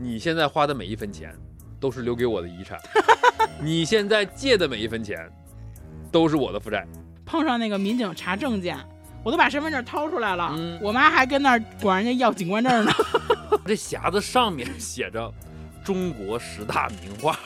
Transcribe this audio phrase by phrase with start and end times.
[0.00, 1.34] 你现在花的每一分钱
[1.80, 2.78] 都是留给我的遗产，
[3.60, 5.28] 你现在借的每一分钱
[6.12, 6.86] 都是我的负债。
[7.26, 8.78] 碰上那个民警查证件，
[9.24, 12.92] 我都把身份证掏出来了，嗯我妈还跟那儿管人家要警官证呢。
[13.66, 15.32] 这匣子上面写着
[15.84, 17.36] 中国十大名画，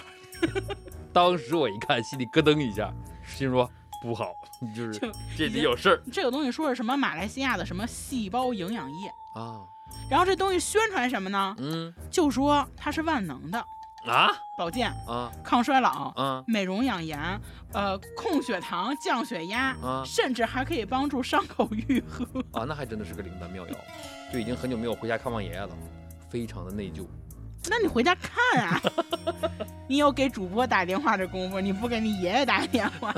[1.12, 2.92] 当时我一看，心里咯噔一下，
[3.26, 3.68] 心说
[4.02, 4.30] 不好，
[4.76, 5.00] 就是
[5.36, 9.64] 这里有事儿这个东西说是什么马来西亚的什么细胞营养液，啊。
[10.10, 11.54] 然后这东西宣传什么呢？
[11.58, 13.58] 嗯就说它是万能的，
[14.06, 17.18] 啊保健、啊抗衰老、啊美容养颜，
[17.72, 22.26] 呃，控血糖、降血压，啊甚至还可以帮助伤口愈合。
[22.52, 22.64] 啊！
[22.68, 23.74] 那还真的是个灵丹妙药，
[24.32, 25.70] 就已经很久没有回家看望爷爷了，
[26.28, 27.06] 非常的内疚。
[27.70, 28.80] 那你回家看啊！
[29.88, 33.14] 你有给主播打电话的功夫，你不给你爷爷打电话？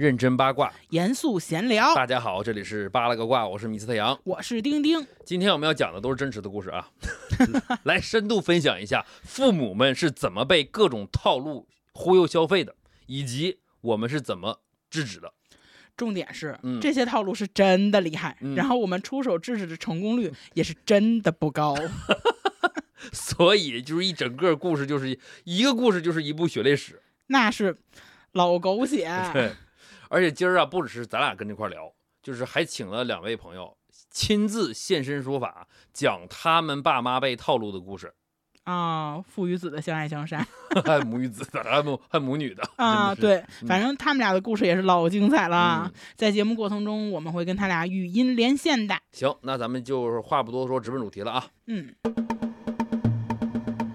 [0.00, 4.18] 认真八卦，严肃闲聊，大家好，这里是扒了个卦，我是米斯特杨。
[4.24, 5.06] 我是丁丁。
[5.26, 6.88] 今天我们要讲的都是真实的故事啊，
[7.84, 12.74] 来深度分享一下父母们是怎么被各种套路忽悠消费的，
[13.08, 15.34] 以及我们是怎么制止的。
[15.98, 21.76] 重点是，嗯这些套路是真的厉害，嗯然后我们出手制止的成功率也是真的不高。
[23.12, 27.02] 所以就是一整个故事就是一个故事就是一部血泪史。
[27.26, 27.76] 那是
[28.32, 29.06] 老狗血。
[29.34, 29.52] 对，
[30.12, 33.76] 而且今儿啊，不只是咱俩跟这块儿聊，就是还请了两位朋友
[34.10, 38.12] 亲自现身说法，讲他们爸妈被套路的故事，
[38.64, 40.44] 啊，父与子的相爱相杀
[40.84, 45.84] 还 母与子的，还有母还母女的啊，，对，嗯反正他们俩的故事也是老精彩了。
[45.86, 48.98] 嗯在节目过程中，我们会跟他俩语音连线的。
[49.12, 51.46] 行，那咱们就是话不多说，直奔主题了啊。
[51.66, 51.94] 嗯，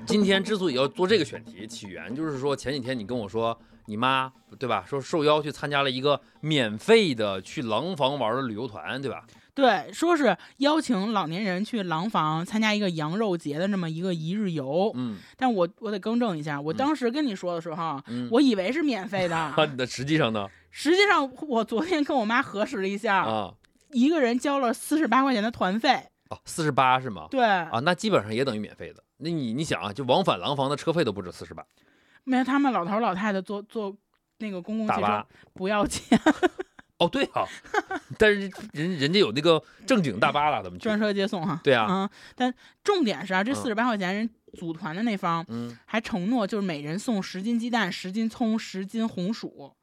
[0.05, 4.83] 今天之所以要做这个选题，起源就是说前几天你跟我说你妈对吧？
[4.87, 9.23] 说受邀去参加了一个免费的去廊坊玩的旅游团，对吧？
[9.53, 18.27] 对，说是邀请老年人去廊坊参加一个羊肉节的这么一个一日游，嗯但我我得更正一下，我嗯当时跟你说的时候，嗯。
[18.31, 20.47] 我以为是免费的，啊， 那实际上呢？
[20.71, 23.53] 实际上我昨天跟我妈核实了一下，啊
[23.91, 26.01] 一个人交了四十八块钱的团费。
[26.29, 27.27] 哦，四十八是吗？
[27.31, 29.01] 对，啊，那基本上也等于免费的。
[29.17, 31.63] 那你你想啊，就往返廊坊的车费都不止四十八，
[32.25, 33.95] 没有他们老头老太太坐坐
[34.39, 35.27] 那个公共汽车大巴。
[35.53, 36.19] 不要钱，
[36.97, 37.45] 哦，对啊，
[38.17, 40.99] 但是人人家有那个正经大巴了，咱们去专。
[40.99, 41.61] 车接送哈。
[41.63, 42.53] 对啊嗯，但
[42.83, 49.73] 重点是啊，这嗯四十八块钱人组团的那方嗯，还承诺就是每人送十斤鸡蛋、十斤葱、十斤红薯。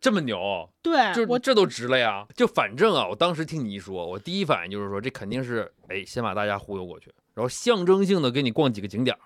[0.00, 2.26] 这么牛，对我这都值了呀。
[2.34, 9.20] 就反正啊，我当时听你一说，我第一反应就是说，这肯定是哎，先把大家忽悠过去，然后象征性的给你逛几个景点儿，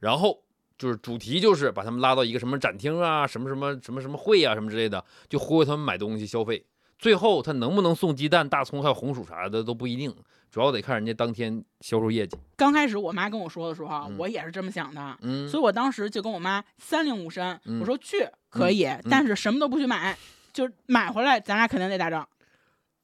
[0.00, 0.42] 然后
[0.80, 6.64] 就是主题就是把他们拉到一个什么展厅啊，什么什么什么什么会啊，什么之类的，就忽悠他们买东西消费。
[6.98, 10.10] 最后他能不能送鸡蛋、大葱还有红薯啥的都不一定，
[10.50, 12.34] 主要得看人家当天销售业绩。
[12.56, 20.16] 刚开始我妈跟我说的时候我也是这么想的，嗯，所以我当时就跟我妈三令五申，嗯我说去可以，但是什么都不许买，
[20.50, 22.26] 就是买回来咱俩肯定得打仗。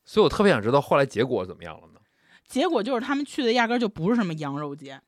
[0.07, 2.01] 所以我特别想知道后来结果怎么样了呢？
[2.49, 5.01] 结果就是他们去的压根儿就不是什么羊肉节，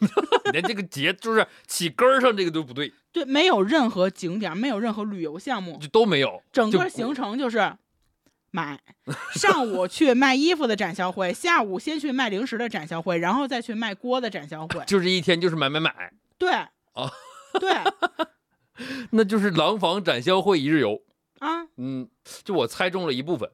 [0.52, 6.42] 连这个节就是起根儿上这个都不对，对，没有任何景点，没有任何旅游项目，就都没有。
[6.52, 7.76] 整个行程就是
[8.50, 8.80] 买，
[9.34, 14.82] 上午去卖衣服的展销会，下午先去卖零食的展销会，然后再去卖锅的展销会。
[14.86, 16.50] 就这一天就是买买买，对，
[16.94, 17.10] 哦
[17.60, 17.70] 对
[19.10, 21.02] 那就是廊坊展销会一日游。
[21.40, 22.08] 啊，嗯，
[22.42, 23.50] 就我猜中了一部分，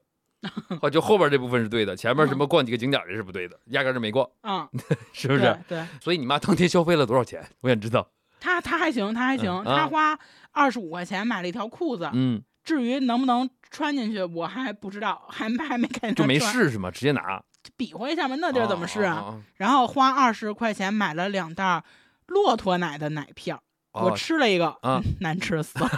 [0.80, 4.68] 啊， 就后边这部分是对的，前面什么逛几个景点这是不对的，压根儿就没逛，啊，
[5.12, 5.40] 是不是？
[5.40, 7.44] 对对，所以你妈当天消费了多少钱？
[7.60, 8.08] 我想知道。
[8.40, 10.18] 她她还行，她还行，嗯啊他花
[10.52, 16.90] 二十五块钱买了一条裤子，嗯，至于能不能穿进去，我还不知道，还还没看见就没试是吗？
[16.90, 17.42] 直接拿。
[17.62, 19.14] 就比划一下嘛，那地儿怎么试啊？
[19.16, 19.40] 啊？
[19.56, 21.84] 然后花二十块钱买了两袋
[22.28, 23.60] 骆驼奶的奶片儿，
[23.92, 25.90] 我哦吃了一个，啊 嗯难吃死了，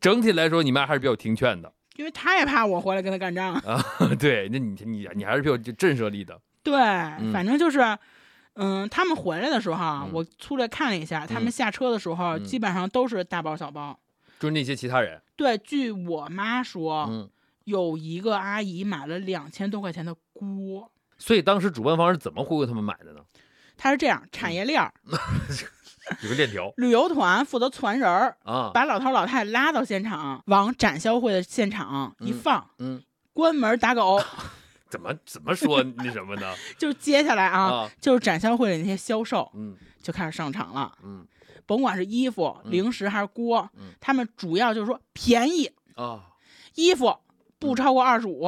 [0.00, 3.54] 整体来说，你妈还是比较听劝的因为他也怕我回来跟他干仗。
[3.54, 3.84] 啊。
[4.18, 6.40] 对，那你你你还是比较震慑力的。
[6.62, 6.74] 对，
[7.32, 7.98] 反正就是，
[8.54, 13.98] 嗯，他们回来的时候我粗略看了一下，他们嗯下车的时候、嗯基本上都是大包小包。
[14.40, 17.30] 就是那些其他人，对，据我妈说，嗯，
[17.64, 20.90] 有一个阿姨买了两千多块钱的锅。
[21.16, 23.20] 所以当时主办方是怎么忽悠他们买的呢？
[23.76, 24.92] 他是这样，产业链儿，
[26.22, 33.02] 有个链条旅游团负责传人儿，啊，把老头老太太拉到现场，往展销会的现场一嗯放，嗯，
[33.32, 34.20] 关门打狗，
[34.90, 36.54] 怎么怎么说那什么呢？
[36.78, 40.92] 就是接下来啊，啊，就是展销会的那些销售嗯就开始上场了。
[41.02, 41.26] 嗯
[41.66, 46.20] 甭管是衣服、嗯零食还是锅，嗯他们主要就是说便宜，啊，
[46.74, 47.16] 衣服
[47.58, 48.42] 不超过二十五，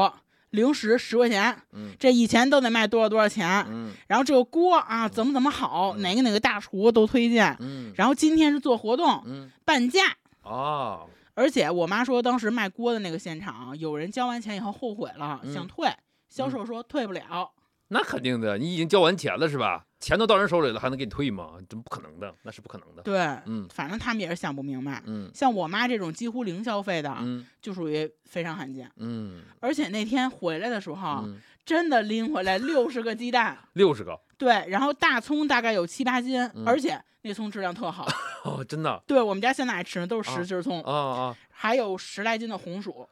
[0.57, 3.65] 零食十块钱，嗯这以前都得卖多少多少钱。
[3.71, 7.57] 嗯然后这个锅啊，怎么怎么好，嗯哪个哪个大厨都推荐。
[7.61, 10.01] 嗯然后今天是做活动，嗯半价。
[10.43, 15.89] 哦，而且我妈说，当时卖锅的那个现场，有人交完钱以后后悔了，嗯想退，
[16.29, 17.53] 销售说退不了。
[17.89, 19.85] 那肯定的，你已经交完钱了是吧？
[20.07, 21.55] 钱都到人手里了，还能给你退吗？
[21.69, 23.03] 这不可能的，那是不可能的。
[23.03, 25.03] 对，嗯反正他们也是想不明白。
[25.05, 28.89] 嗯像我妈这种几乎零消费的，嗯就属于非常罕见。
[28.99, 38.07] 嗯而且那天回来的时候，嗯，真的拎回来六十个鸡蛋， 六十个对，然后大葱大概有七八斤，嗯而且那葱质量特好。
[38.45, 41.37] 哦，真的对我们家现在爱吃的都是啊十斤葱，啊啊！
[41.51, 43.09] 还有十来斤的红薯。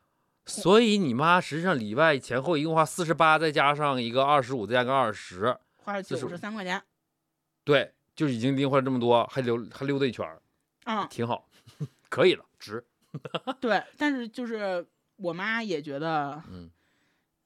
[0.47, 6.83] 所以你妈实际上里外前后一共花四十八，再加上一个二十五，再加个二十，花了九就是十三块钱，
[7.63, 10.41] 对，就已经拎回来这么多，还溜还溜达一圈儿，
[10.87, 11.49] 嗯，挺好，
[12.09, 12.85] 可以了，值。
[13.61, 14.85] 对，但是就是
[15.17, 16.71] 我妈也觉得，嗯，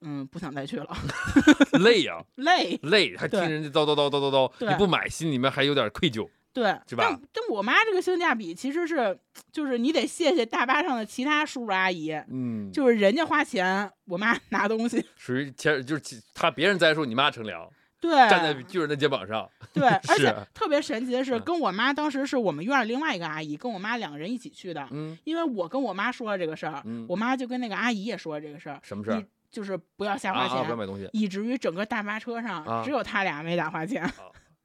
[0.01, 0.87] 嗯，不想再去了，
[1.83, 2.79] 累呀、累。
[2.83, 6.27] 累，还听人家叨叨叨叨叨叨，你不买，心里面还有点愧疚。
[6.51, 9.17] 对，是吧但但我妈这个性价比其实是，
[9.51, 15.05] 就是你得谢谢大巴上的其他叔叔阿姨，嗯，就是人家花钱，我妈拿东西。
[15.15, 19.49] 属于前就是其他别人栽树，你妈乘凉，对，站在巨人的肩膀上。
[19.73, 29.23] 对， 而且特别神奇的是，嗯跟我妈当时是我们院儿另外一个阿姨跟我妈两个人一起去的，嗯因为我跟我妈说了这个事儿，嗯，我妈就跟那个阿姨也说了这个事儿，什么事儿？
[29.51, 30.49] 就是不要瞎花啊啊！
[30.49, 31.09] 不要钱，买东西。
[31.11, 34.07] 以至于整个大巴车上、啊只有他俩没打花钱。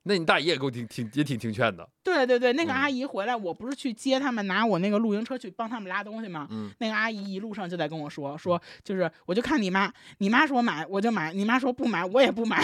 [0.07, 1.89] 那你大爷也够挺挺也挺听劝的。
[2.03, 6.47] 对对对，那个嗯阿姨回来，我不是去接他们，拿我那个露营车去帮他们拉东西吗？
[6.51, 12.63] 嗯那个阿姨一路上就在跟我说，说就是我就看你妈，你妈说买我就买，你妈说不买我也不买。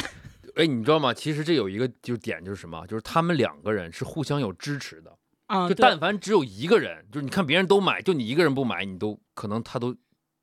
[0.57, 1.13] 哎，你知道吗？
[1.13, 2.87] 其实这有一个就是点，就是什么？
[2.87, 5.17] 就是他们两个人是互相有支持的。
[5.47, 9.93] 啊、就但凡只有一个人，就是你看别人都买，就你一个人不买，你都可能他都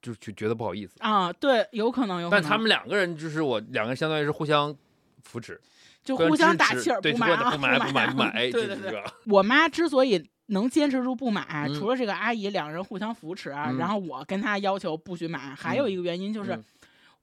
[0.02, 0.96] 就就觉得不好意思。
[1.00, 4.76] 啊，对，有可能有可能，但他们两个人就是我两个人相当于是互相
[5.24, 5.60] 扶持，
[6.04, 16.64] 就互互相打气儿，不买啊，不买不不买不买， 哎对对对，我妈之所以能坚持住不买，嗯除了这个阿姨两个人互相扶持，然后我跟她要求不许买，还有一个原因就是，嗯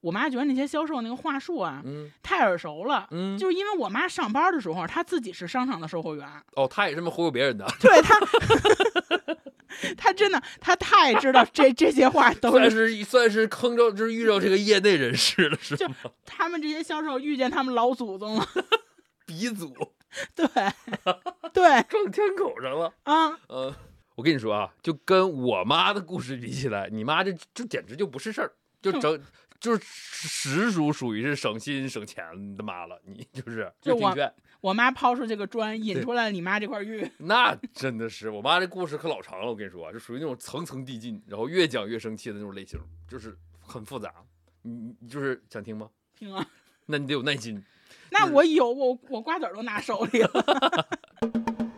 [0.05, 3.09] 我妈觉得那些销售那个话术啊嗯太耳熟了。
[3.11, 8.15] 嗯，就是因为我妈上班的时候，她自己是商场的售货员，哦，她也这么忽悠别人的，对她，
[9.97, 15.95] 她真的她太知道这这些话都算是是算是坑着，就是遇到这个业内人士了，是就吗？
[16.27, 18.47] 他们这些销售遇见他们老祖宗了，
[19.25, 19.73] 鼻祖
[20.35, 20.47] 对
[21.53, 22.93] 对撞枪口上了。
[23.05, 23.75] 啊，呃，
[24.17, 29.21] 我跟你说啊，就跟我妈的故事比起来，你妈这这简直就不是事儿，就整
[29.65, 32.23] 就是实属属于是省心省钱
[32.55, 34.15] 的妈了，你就是就我。
[34.61, 37.07] 我妈抛出这个砖，引出来你妈这块玉。
[37.19, 42.79] 那真的是，我妈这故事可老长了，我跟你说，就属于那种层层递进，然后越讲越生气的那种类型，
[43.09, 44.13] 就是很复杂。
[44.63, 45.89] 你你就是想听吗？
[46.15, 46.47] 听啊，
[46.87, 47.63] 那你得有耐心。
[48.11, 50.89] 那我有我我瓜子儿都拿手里了。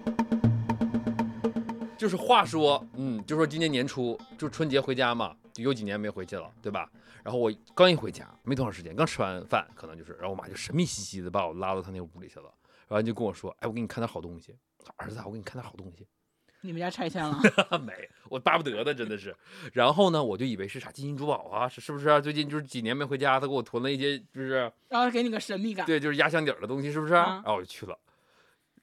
[1.99, 6.89] 就是话说，嗯，就说今年年初就春节回家嘛，有几年没回去了，对吧？
[7.27, 12.55] 然后我刚一回家，没多长时间，刚吃完饭，可能就是，然后我妈就神秘兮兮的把我拉到她那屋里去了，
[12.87, 14.55] 然后就跟我说，哎，我给你看点好东西，
[14.95, 16.07] 儿子啊，我给你看点好东西。
[16.63, 17.37] 你们家拆迁了？
[17.85, 19.37] 没，我巴不得的，真的是。
[19.73, 25.85] 然后呢，我就以为是啥金银珠宝啊，是是不是啊、最近就是几年没回家，他给我囤了一些，就是然后给你个神秘感。
[25.85, 27.15] 对，就是压箱底儿的东西，是不是？
[27.15, 27.99] 啊然后我就去了，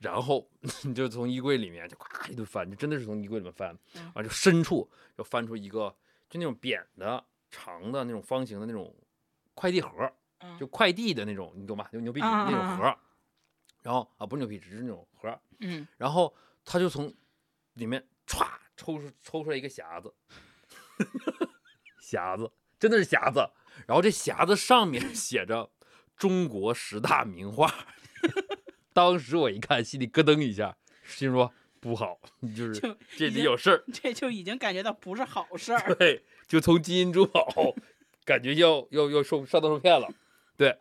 [0.01, 0.45] 然后
[0.93, 5.95] 就从衣柜里面就咵一顿翻，就真的是从衣柜里面翻，嗯完了就深处就翻出一个
[6.29, 7.23] 就那种扁的、
[7.53, 8.91] 长的那种方形的那种
[9.53, 11.88] 快递盒，嗯就快递的那种，你懂吧？
[11.93, 12.98] 就牛皮纸那种盒。
[13.83, 15.39] 然后啊，不是牛皮纸，是那种盒。
[15.60, 16.33] 嗯，然后
[16.65, 17.13] 他就从
[17.74, 20.13] 里面歘抽出抽出来一个匣子，
[22.01, 23.39] 匣子真的是匣子，
[23.86, 25.69] 然后这匣子上面写着
[26.17, 27.72] 中国十大名画。
[28.93, 32.17] 当时我一看，心里咯噔一下，心说不好，
[32.55, 33.83] 就是就这里有事儿。
[33.91, 35.93] 这就已经感觉到不是好事 儿。
[35.95, 37.45] 对，就从金银珠宝
[38.23, 40.09] 感觉要要要受上当受骗了。
[40.55, 40.79] 对，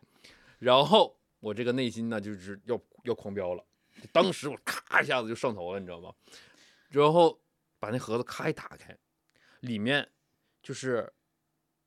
[0.61, 3.65] 然后我这个内心呢，就是要要狂飙了。
[4.13, 6.13] 当时我咔一下子就上头了，你知道吗？
[6.89, 7.41] 然后
[7.81, 8.97] 把那盒子咔一打开，
[9.61, 10.09] 里面
[10.63, 11.13] 就是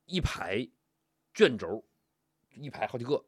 [0.04, 0.68] 一排
[1.32, 1.82] 卷轴，
[2.54, 3.24] 一排好几个，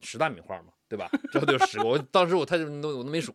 [0.00, 1.10] 十大名画嘛，对吧？
[1.30, 1.84] 这都有十个。
[1.84, 3.34] 我当时我太都我都没数。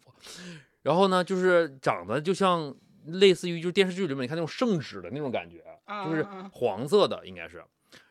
[0.83, 2.75] 然后呢，就是长得就像
[3.05, 5.63] 类似于就是电视剧里面你看那种圣旨的那种感觉，
[6.05, 7.63] 就是黄色的应该是。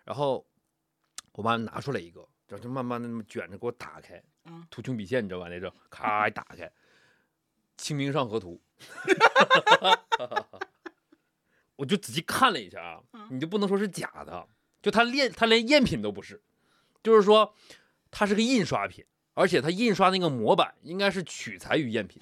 [0.05, 0.45] 然后
[1.33, 5.49] 我妈拿出来一个，然后就慢慢的那么卷着给我打开嗯，图穷匕见，你知道吧？
[5.49, 6.67] 那种咔一打开，
[7.77, 8.61] 《清明上河图
[11.77, 14.49] 》，我就仔细看了一下啊，嗯你就不能说是假的，
[14.81, 16.43] 就它连它连赝品都不是，
[17.03, 17.55] 就是说
[18.11, 22.21] 它是个印刷品，而且它印刷那个模板应该是取材于赝品。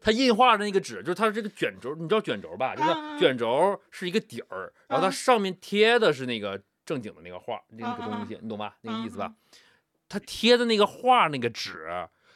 [0.00, 2.76] 它印画的那个纸，就是它这个卷轴，你知道卷轴吧？
[2.76, 8.76] 就是啊卷轴是一个底儿，然后它啊上面贴的是那个正经的那个画，那个东西，你懂吧？
[8.82, 9.34] 那个意思吧啊？
[10.08, 11.88] 它贴的那个画那个纸，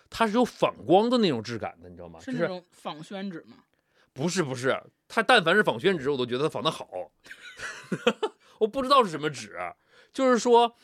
[0.08, 2.18] 它是有反光的那种质感的，你知道吗？
[2.18, 3.58] 是那就是种仿宣纸吗？
[4.12, 7.12] 不是不是，它但凡是仿宣纸，我都觉得它仿的好。
[8.58, 9.56] 我不知道是什么纸，
[10.12, 10.74] 就是说，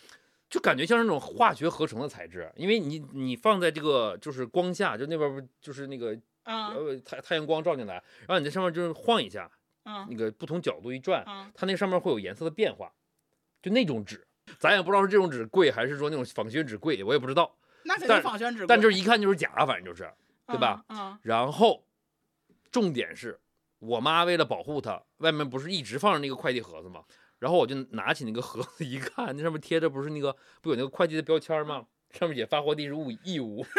[0.49, 7.95] 就感觉像是那种化学合成的材质，因为你你放在这个就是光下，就那边不就是那个啊呃太太阳光照进来，
[8.27, 9.51] 然后你在上面就是晃一下，
[9.85, 11.51] 啊那个不同角度一转，啊！
[11.55, 12.93] 它那上面会有颜色的变化，
[13.63, 14.27] 就那种纸，
[14.59, 20.11] 咱也不知道是这种纸贵还是说那种仿宣纸贵，我也不知道，那肯定但仿宣纸贵，但就是一看就是假，反正就是。
[20.49, 20.85] 对吧
[21.23, 21.85] 然后，
[22.71, 23.41] 重点是
[23.81, 27.03] 我妈为了保护它，外面不是一直放着那个快递盒子吗？
[27.39, 31.87] 然后我就拿起那个盒子一看，那上面贴着不是那个不有那个快递的标签吗？
[32.11, 33.67] 上面写发货地是物义乌。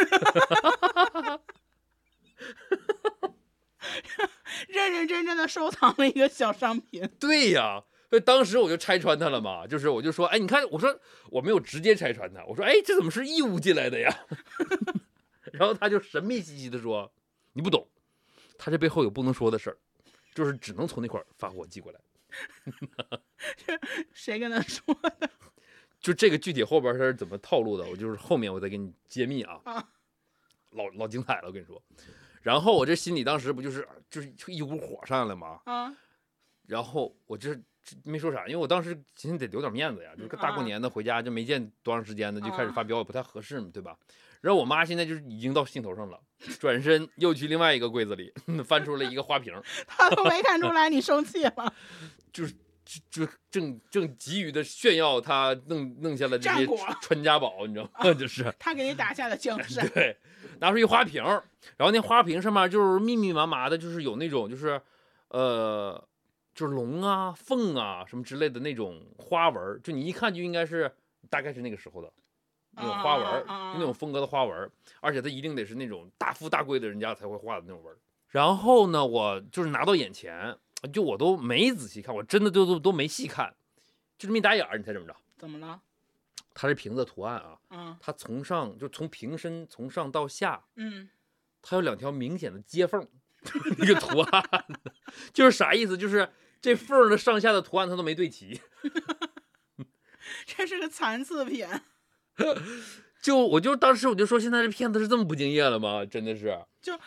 [4.68, 7.08] 认认真真的收藏了一个小商品。
[7.18, 11.00] 对呀，所以当时我就拆穿他了嘛，就是我就说，哎，你看，我说
[11.30, 14.14] 我没有直接拆穿他，我说，哎，这怎么是义乌进来的呀？
[15.52, 17.10] 然后他就神秘兮兮的说，
[17.54, 17.88] 你不懂，
[18.58, 19.78] 他这背后有不能说的事儿，
[20.34, 21.98] 就是只能从那块儿发货寄过来。
[24.12, 24.82] 谁跟他说
[25.18, 25.30] 的？
[26.00, 29.88] 就这个具体后边他是怎么套路的，我就是后面我再给你揭秘啊，啊
[30.70, 31.82] 老老精彩了，我跟你说。
[32.42, 35.60] 然后我这心里当时不就是就是一股火上来了吗？
[35.64, 35.96] 啊
[36.66, 37.62] 然后我这这
[38.04, 43.96] 没说啥，因为我当时寻思得留点面子呀，就是大过年的回家就没见多长时间的就开始发飙，也不太合适嘛，对吧？
[44.40, 46.20] 然后我妈现在就是已经到兴头上了，
[46.60, 48.32] 转身又去另外一个柜子里
[48.64, 49.52] 翻出了一个花瓶，
[49.86, 51.74] 她都没看出来你生气了。
[52.32, 52.54] 就是
[52.84, 56.66] 就就正正急于的炫耀她弄弄下了这些
[57.02, 58.14] 传家宝，你知道吗？
[58.14, 58.54] 就是。
[58.60, 59.86] 他给你打下的江山。
[59.88, 60.16] 对，
[60.60, 61.20] 拿出一花瓶，
[61.76, 64.80] 然后那花瓶上面就是密密麻麻的，就是有那种就是，
[65.30, 66.02] 呃，
[66.58, 70.92] 就是龙啊、凤啊什么之类的那种花纹儿，就你一看就应该是
[71.30, 72.12] 大概是那个时候的
[72.72, 74.68] 那种花纹儿，啊那种风格的花纹儿，
[75.00, 77.96] 而且它一定得是那种大富大贵的人家才会画的那种纹儿。
[78.26, 80.58] 然后呢，我就是拿到眼前，
[80.92, 83.54] 就我都没仔细看，我真的都都都没细看，
[84.18, 85.14] 就这么一打眼儿，你猜怎么着？
[85.36, 85.80] 怎么了？
[86.54, 91.08] 它这瓶子图案啊，嗯它从上就从瓶身从上到下，嗯，
[91.62, 93.06] 它有两条明显的接缝，
[93.78, 94.42] 那个图案
[95.32, 95.96] 就是啥意思？
[95.96, 96.28] 就是
[96.60, 98.60] 这缝儿的上下的图案它都没对齐。
[100.46, 101.66] 这是个残次品。
[103.20, 106.04] 就我就当时我就说，现在这骗子是这么不敬业了吗？
[106.06, 106.98] 真的是就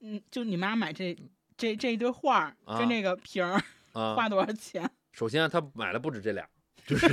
[0.00, 1.16] 嗯，就你妈买这
[1.56, 3.60] 这这一堆画儿啊跟那个瓶儿
[3.92, 4.14] 啊！
[4.14, 4.88] 花多少钱？
[5.12, 6.48] 首先他买了不止这俩，
[6.86, 7.08] 就是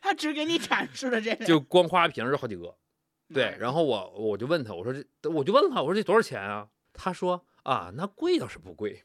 [0.00, 1.44] 他只给你展示了这个。
[1.44, 2.74] 就光花瓶是好几个。
[3.32, 6.68] 对，然后我我就问他，我说这我就问他，我说这多少钱啊？
[6.92, 9.04] 他说啊，那贵倒是不贵，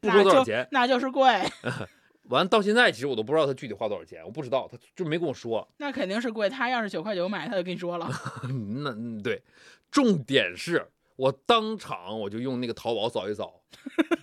[0.00, 0.66] 不说多少钱。
[0.70, 1.40] 那就是贵，
[2.28, 5.66] 完到现在其实我都不知道他具体花多少钱，我不知道，他就没跟我说。
[5.76, 6.48] 那肯定是贵。
[6.48, 8.08] 他要是九块九买，他就跟你说了。
[8.82, 9.42] 那嗯对，
[9.90, 10.86] 重点是
[11.16, 13.62] 我当场我就用那个淘宝扫一扫，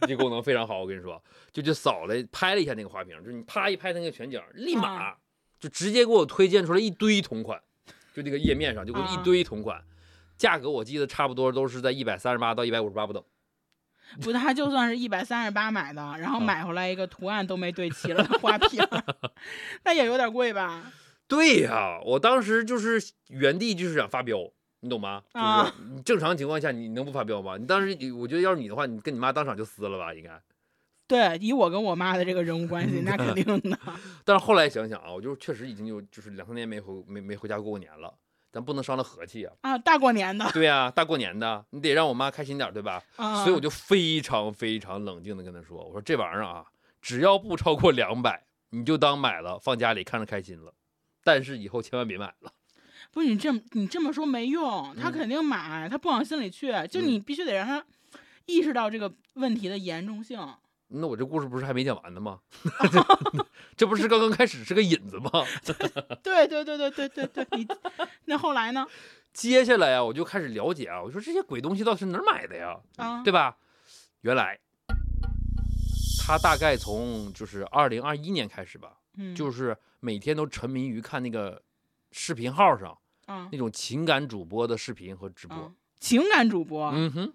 [0.07, 5.17] 这功能非常好，我跟你说，就就扫了拍了一下那个花瓶，就是你啪一拍那个全景，立马啊
[5.59, 7.61] 就直接给我推荐出来一堆同款，
[8.15, 9.79] 就那个页面上就给我一啊堆同款，
[10.37, 13.23] 价格我记得差不多都是在一百三十八到一百五十八不等。
[14.21, 18.81] 不，他就算是一百三十八买的，然后啊买回来一个图案都没对齐了的花瓶，
[19.85, 20.91] 那也有点贵吧？
[21.27, 24.51] 对呀、我当时就是原地就是想发飙，
[24.81, 25.23] 你懂吗？
[25.33, 27.55] 就是正常情况下你能不发飙吗？
[27.57, 30.41] 你当时我觉得要是你的话，你跟你妈当场就撕了吧，应该。
[31.07, 33.77] 对，以我跟我妈的这个人物关系，那肯定的。
[34.25, 38.13] 但是后来想想啊，我就确实已经有就是两三年没回没没回家过过年了，
[38.51, 39.53] 咱不能伤了和气啊。
[39.62, 43.01] 啊，大过年的对呀、大过年的，你得让我妈开心点，对吧？
[43.15, 46.65] 啊，所以我就非常非常冷静的跟她说，我说这玩意儿啊，
[47.01, 50.74] 只要不超过两百，你就当买了，放家里看着开心了。
[51.24, 52.51] 但是以后千万别买了。
[53.12, 57.84] 不是你这么你这么说没用，他嗯肯定买，他不往心里去，就嗯你必须得让他
[58.46, 60.39] 意识到这个问题的严重性。
[60.93, 62.39] 那我这故事不是还没讲完呢吗？
[63.77, 65.29] 这不是刚刚开始是个引子吗？
[66.24, 67.67] 对对对对对对对，你
[68.25, 68.86] 那后来呢？
[69.33, 72.77] 接下来啊，我就开始了解啊，我说这些鬼东西到底是哪儿买的呀？
[72.98, 73.57] 啊，对吧？
[74.21, 74.60] 原来
[76.24, 81.62] 他大概从就是二零二一年开始吧，嗯，就是每天都沉迷于看那个
[82.12, 82.95] 视频号上
[83.25, 85.55] 啊那种情感主播的视频和直播。
[85.57, 87.33] 啊，情感主播嗯哼，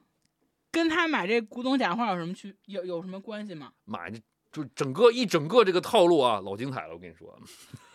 [0.76, 3.72] 跟他买这古董假画有什么区有有什么关系吗？
[3.86, 4.20] 买这
[4.52, 7.34] 就整个一整个这个套路啊，老精彩了，我跟你说。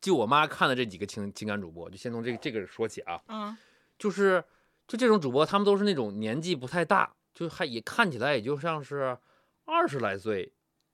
[0.00, 3.54] 就我妈看的这几个情情感主播，就先从这个这个说起啊，嗯
[3.98, 4.42] 就是
[4.88, 9.18] 就这种主播，他们都是那种年纪不太大，就还也看起来也就像是
[9.66, 10.50] 二十来岁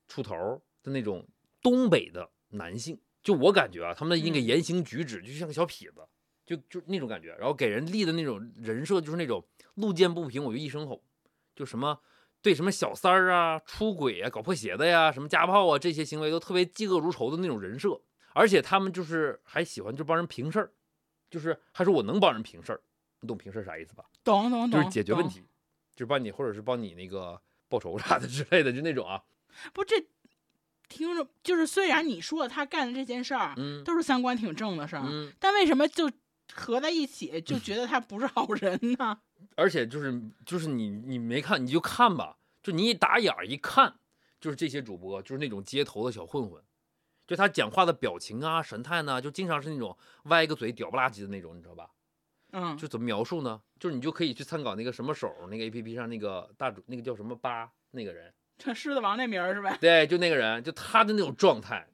[0.09, 1.25] 出头的那种
[1.61, 3.01] 东北的男性。
[3.23, 6.05] 就我感觉啊，他们的那个嗯言行举止就像个小痞子，
[6.45, 9.45] 就就那种感觉，然后给人立的那种人设就是那种
[9.75, 11.03] 路见不平我就一声吼，
[11.55, 12.01] 就什么
[12.41, 18.01] 对什么小三儿啊、出轨啊、搞破鞋的呀、什么家暴啊这些行为都特别嫉恶如仇的那种人设，
[18.35, 20.73] 而且他们就是还喜欢就帮人平事儿，
[21.31, 22.81] 就是还说我能帮人平事儿，
[23.21, 24.05] 你懂平事儿啥意思吧？
[24.25, 25.29] 懂懂懂，就是解决问。
[25.29, 25.41] 题，
[25.95, 29.23] 就是帮你或者是帮你那个报仇啥的之类的，就那种啊，
[29.73, 30.05] 不，这
[30.89, 36.11] 听着就是虽然你说他干的这件事儿嗯都是三观挺正的事儿，嗯，但为什么就
[36.55, 39.19] 合在一起就觉得他不是好人呢？
[39.57, 43.95] 而且就是就是你你没看你就看吧，就你一打眼儿一看，
[44.41, 46.63] 就是这些主播就是那种街头的小混混，
[47.27, 51.91] 就他讲话的表情啊神态呢，就经常是那种歪个嘴屌不拉几的那种，你知道吧？
[52.53, 53.61] 嗯，就怎么描述呢？
[53.81, 59.77] 就是你就可以去参考那个什么手那个 A P P 上那个大主那个叫什么八那个人，这狮子王那名儿是呗？
[59.81, 61.89] 对，就那个人，就他的那种状态，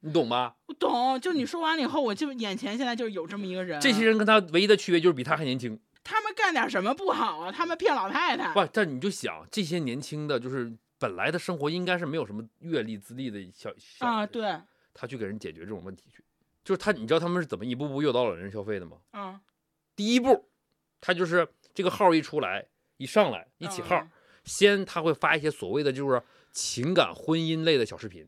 [0.00, 0.56] 你懂吧？
[0.66, 3.80] 我懂，就你说完了以后，我就眼前现在就是有这么一个人。
[3.80, 5.78] 这些人跟他唯一的区别就是比他还年轻。
[6.04, 7.52] 他们干点什么不好啊？
[7.52, 8.52] 他们骗老太太。
[8.54, 14.60] 不，但你就想这些年轻的，就是本来的生活应该是没有什么阅历资历的小小啊，人对，
[14.94, 16.24] 他去给人解决这种问题去，
[16.64, 18.98] 就是他，你知道他们是怎么一步步诱导老人消费的吗？
[19.12, 19.38] 嗯，
[19.94, 20.48] 第一步，
[21.00, 24.10] 他就是这个号一出来，一上来一起号，嗯
[24.44, 28.26] 先他会发一些所谓的就是情感婚姻类的小视频，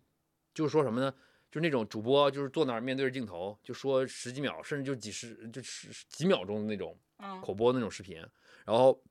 [0.53, 1.15] 就是说什么呢？
[1.51, 8.17] 就是那种主播就是坐那儿面对着镜头，就说十几秒，甚至就几十就十几秒钟的那种嗯口播那种视频，
[8.65, 9.03] 然后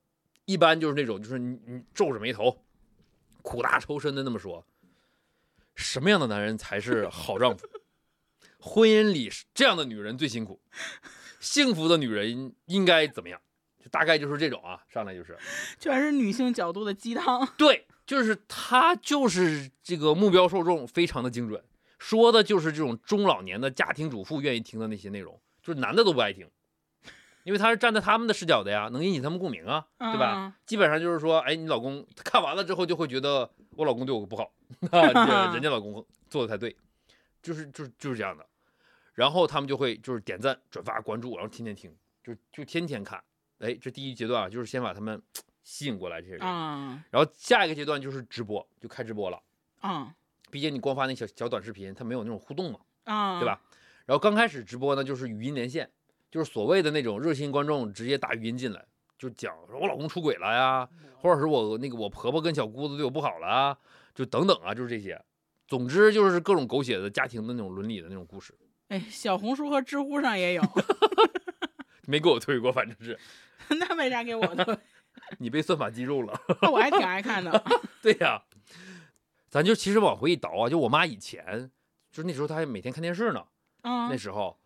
[0.46, 2.64] 一般就是那种就是你你皱着眉头，
[3.42, 4.64] 苦大仇深的那么说，
[5.74, 7.68] 什么样的男人才是好丈夫？
[8.58, 10.60] 婚姻里是这样的女人最辛苦，
[11.40, 13.40] 幸福的女人应该怎么样？
[13.82, 15.38] 就大概就是这种啊，上来就是
[15.78, 17.46] 全是女性角度的鸡汤。
[17.56, 21.64] 对，就是他就是这个目标受众非常的精准，
[22.00, 26.50] 说的就是这种中老年的家庭主妇愿意听的那些内容，就是男的都不爱听，
[27.44, 30.46] 因为他是站在他们的视角的呀，能引起他们共鸣啊，对吧？
[30.46, 30.54] 嗯？
[30.64, 34.50] 基本上就是说，哎，你老公看完了之后就会觉得我老公对我不好，
[34.90, 35.12] 啊，
[35.50, 36.74] 这人家老公做的才对，
[37.42, 38.46] 就是就是就是这样的。
[39.12, 43.22] 然后他们就会就是点赞、转发、关注，然后天天听，就就天天看。
[43.58, 45.22] 哎，这第一阶段啊，就是先把他们
[45.62, 49.38] 吸引过来这些人，嗯然后下一个阶段就是直播，就开直播了。
[49.82, 50.10] 嗯
[50.50, 53.60] 毕竟你光发那小小短视频，它没有那种互动嘛，嗯，对吧？
[54.06, 55.88] 然后刚开始直播呢，就是语音连线，
[56.30, 58.84] 就是所谓的那种热心观众直接打语音进来，
[59.18, 63.78] 就讲说我老公出轨了呀，或者是我那个我婆婆跟小姑子对我不好了啊，
[64.14, 65.20] 就等等啊，就是这些。
[65.68, 68.52] 总之就是各种狗血的家庭的那种伦理的那种故事，
[68.88, 70.62] 哎，小红书和知乎上也有，
[72.08, 73.16] 没给我推过，反正是
[73.78, 74.76] 那为啥给我推？
[75.38, 76.40] 你被算法击中了。
[76.72, 77.64] 我还挺爱看的。
[78.02, 78.42] 对呀、
[79.50, 81.70] 咱就其实往回一倒啊，就我妈以前
[82.10, 83.44] 就是那时候她还每天看电视呢，
[83.82, 84.58] 嗯那嗯，时候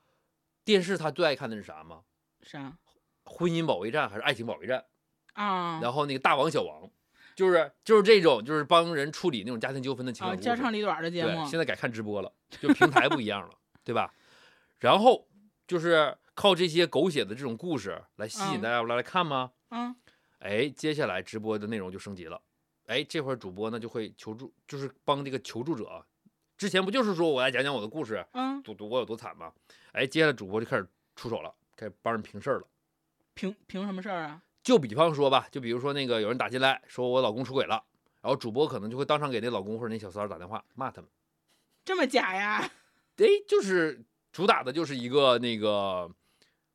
[0.64, 2.02] 电视她最爱看的是啥吗？
[2.42, 2.76] 啥
[3.24, 4.84] 婚姻保卫战还是爱情保卫战？
[5.32, 5.80] 啊？
[5.82, 6.88] 然后那个大王小王，
[7.34, 10.48] 就是就是这种就是帮人处理那种家庭纠纷的情啊，感故事。
[10.48, 14.12] 家长里短的节目对，，现在改看直播了，就平台不一样了，对吧？
[14.80, 15.26] 然后
[15.66, 19.52] 就是靠这些狗血的这种故事来吸引嗯大家来来看吗？
[19.70, 19.96] 嗯
[20.40, 22.38] 哎，接下来直播的内容就升级了，
[22.86, 26.04] 哎，这会儿主播呢就会求助，就是帮这个求助者。
[26.56, 29.52] 之前不就是说我来讲讲我的故事，嗯，多多我有多惨吗？
[29.92, 32.66] 哎，接下来主播就开始出手了，开始帮人平事儿了。
[33.34, 34.42] 平平什么事儿啊？
[34.62, 37.82] 就比方说吧，就比如说那个有人打进来说我老公出轨了，
[38.22, 41.10] 然后主播可能就会当场给那老公或者那小三儿打电话骂他们。
[41.84, 42.70] 这么假呀？
[43.16, 46.10] 哎，就是主打的就是一个那个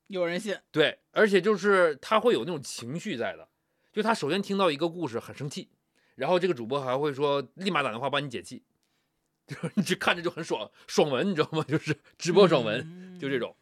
[0.07, 0.57] 有人信？
[0.71, 3.47] 对，而且就是他会有那种情绪在的，
[3.91, 5.69] 就他首先听到一个故事很生气，
[6.19, 8.61] 然后这个主播还会说立马打电话帮你解气，
[9.47, 11.63] 就是你这看着就很爽爽文，你知道吗？
[11.67, 13.55] 就是直播爽文，嗯就这种。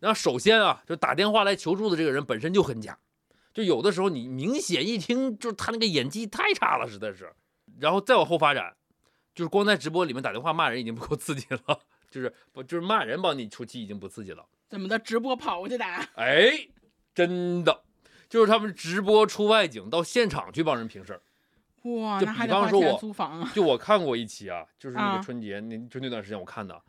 [0.00, 2.98] 然后首先啊，就打电话来求助的这个人本身就很假，
[3.52, 7.30] 就有的时候你明显一听就是他那个演技太差了，实在是。
[7.78, 8.74] 然后再往后发展，
[9.34, 14.46] 就是光在直播里面打电话骂人已经不够刺激了，就是不就是骂人帮你出气已经不刺激了。
[14.68, 14.98] 怎么的？
[14.98, 16.08] 直播跑过去打？
[16.16, 16.68] 哎，
[17.14, 17.82] 真的，
[18.28, 21.20] 就是他们直播出外景到现场去帮人平事儿。
[21.82, 23.50] 哇，就比方说我租房啊？
[23.54, 26.82] 就我看过一期啊，就是那啊个春节，那就那段时间我看的，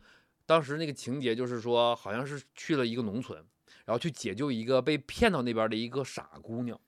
[0.44, 3.38] 当时那个情节就是说，好像是去了一个农村，
[3.86, 6.78] 然后去解救一个被骗到那边的一个傻姑娘，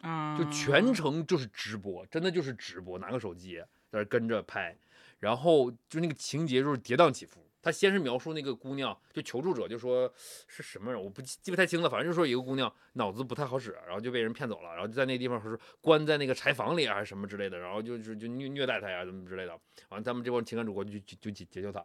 [0.00, 4.76] 啊，就全程就是直播，真的就是直播，拿个手机，在那跟着拍，
[5.20, 7.46] 然后就那个情节就是跌宕起伏。
[7.62, 10.12] 他先是描述那个姑娘，就求助者就说
[10.48, 19.52] 是什么人，我不记记不太清了，反正就说一个姑娘脑子不太好使，然后就被人骗走了，然后就在那个地方说是关在那个柴房里啊还是什么之类的，然后就是就虐虐待她呀怎么之类的，
[19.90, 21.84] 完了他们这帮情感主播就就就解解救她，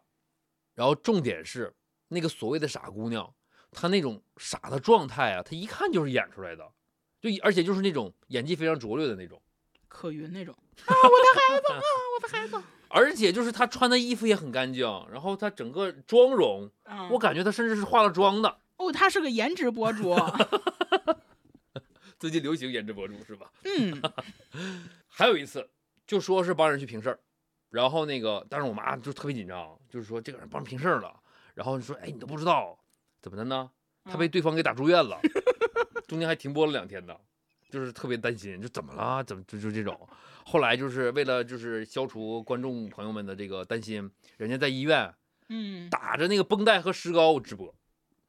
[0.73, 1.71] 然后重点是
[2.07, 3.31] 那个所谓的傻姑娘，
[3.71, 6.67] 她那种傻的状态啊，她一看就是演出来的，
[7.21, 9.39] 就而且就是那种演技非常拙劣的那种。
[9.87, 10.53] 可云那种。
[10.85, 11.81] 啊，我的孩子啊，
[12.15, 18.57] 我的孩子，而且就是她穿的衣服也很干净，然后她整个妆容，啊我感觉她甚至是化了妆的。
[18.77, 20.15] 哦，他是个颜值博主，
[22.19, 23.51] 最近流行颜值博主是吧？
[23.63, 23.99] 嗯
[25.09, 25.67] 还有一次
[26.05, 27.19] 就说是帮人去平事儿，
[27.71, 31.11] 然后那个当时我妈就特别紧张，就是说这个人帮人平事儿了，
[31.55, 32.77] 然后说哎你都不知道
[33.19, 33.67] 怎么的呢？
[34.05, 35.19] 他被对方给打住院了，
[36.07, 37.15] 中间还停播了两天呢，
[37.71, 39.23] 就是特别担心，就怎么了？
[39.23, 39.99] 怎么就就这种？
[40.49, 45.13] 后来就是为了就是消除观众朋友们的这个担心，人家在医院
[45.49, 47.75] 嗯，打着那个绷带和石膏直播。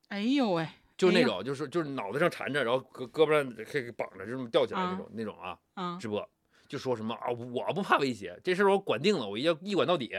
[0.09, 6.28] 哎呦喂，就是那种，就是就是脑袋上缠着，然后胳胳膊上给给绑着，就这么吊起来那啊种、那种啊，啊，直播
[6.66, 10.11] 就说什么啊，我不怕威胁，这事儿我管定了，我一定要一管到底。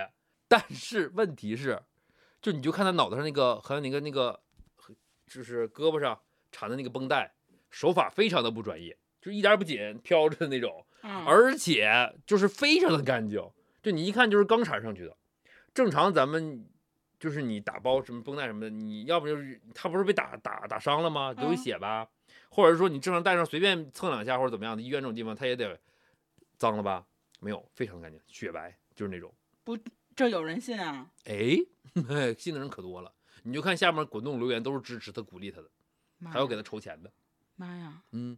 [0.47, 1.83] 但是问题是，
[2.41, 4.39] 就你就看他脑袋上那个还有那个那个，
[5.27, 6.17] 就是胳膊上
[6.49, 7.33] 缠的那个绷带，
[7.69, 13.41] 手法非常的不专业，就一点不紧，飘着的那种，嗯而且就是非常的干净，
[13.81, 15.15] 就你一看就是刚缠上去的。
[15.73, 16.67] 正常咱们
[17.19, 21.31] 就是你打包什么绷带什么的，你要不就是他不是被打打打伤了吗？
[21.33, 22.07] 流嗯血吧，
[22.49, 25.79] 或者说你正常带上随便蹭两下或者怎么样的，医院这种地方他也得
[26.57, 27.05] 脏了吧？
[27.39, 29.33] 没有，非常干净，雪白，就是那种。
[29.63, 29.77] 不
[30.15, 31.09] 这有人信啊？
[31.25, 31.55] 哎，
[32.37, 35.69] 信的人可多了，你就看下面滚动留言都是支持他、鼓励他的，
[36.29, 37.09] 还要给他筹钱的。
[37.55, 38.01] 妈呀！
[38.11, 38.37] 嗯，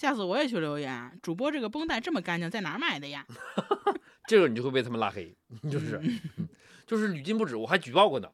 [0.00, 3.26] 下次我也去留言，主播这个绷带这么干净，在哪儿买的呀？
[4.26, 5.36] 这个你就会被他们拉黑，
[5.70, 6.00] 就是、
[6.86, 8.30] 就是屡禁不止，我还举报过呢，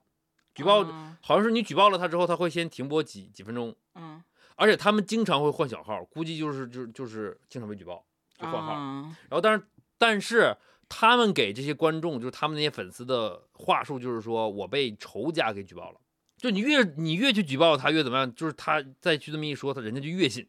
[0.54, 4.22] 举报、啊好像是你举报了他之后，他会先停播几几分钟，嗯，
[4.54, 8.06] 而且他们经常会换小号，估计就是就是就是经常被举报，
[8.38, 8.72] 就换号。
[8.72, 9.66] 啊然后但是
[9.98, 10.56] 但是
[10.88, 15.98] 他们给这些观众，就是他们那些粉丝的话术，就是说我被仇家给举报了，
[16.36, 20.46] 就你越你越去举报他，越怎么样，就是他再去这么一说，他人家就越信，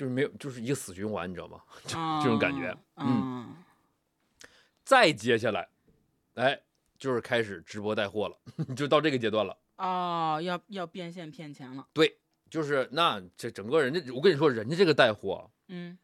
[0.00, 1.60] 就是没有就是一个死循环，你知道吗？
[1.84, 1.90] 就
[2.22, 3.54] 这种感觉嗯
[4.82, 5.68] 再接下来，
[6.36, 6.58] 哎，
[6.98, 8.38] 就是开始直播带货了，
[8.74, 9.54] 就到这个阶段了。
[9.76, 11.86] 哦，要要变现骗钱了。
[11.92, 15.98] 对就是那这整个人家，我跟你说，人家这个带货嗯，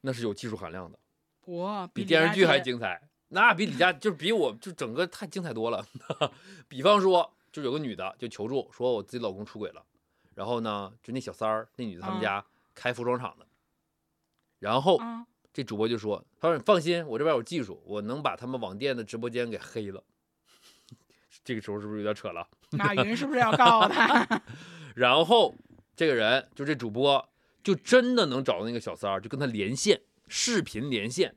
[0.00, 0.98] 那是有技术含量的，
[1.52, 2.76] 哇比电视剧还精。
[2.76, 3.08] 彩。
[3.28, 5.86] 那比李佳就比我就整个太精彩多了。
[6.66, 9.86] 比方说，就有个女的就求助说，我自己老公出轨了，
[10.34, 13.46] 然后呢，就那小三儿，那女的他们嗯家开服装厂的，
[14.58, 20.02] 然后啊，这主播就说，他说你放心，我这边有技术，我能把他们网店的直播间给黑了。
[21.44, 22.46] 这个时候是不是有点扯了？
[22.70, 24.42] 马云是不是要告他？
[24.94, 25.54] 然后
[25.96, 27.28] 这个人就这主播
[27.62, 31.34] 就真的能找到那个小三儿，就跟他连线，视频连线，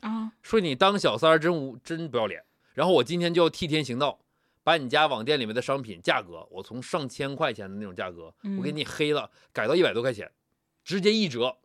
[0.00, 2.42] 啊，说你当小三儿真无真不要脸。
[2.74, 4.18] 然后我今天就要替天行道，
[4.64, 10.30] 把你家网店里面的商品价格，我从上千块钱的那种价格，我给嗯你黑了，改到一百多块钱，
[10.84, 11.56] 直接一折。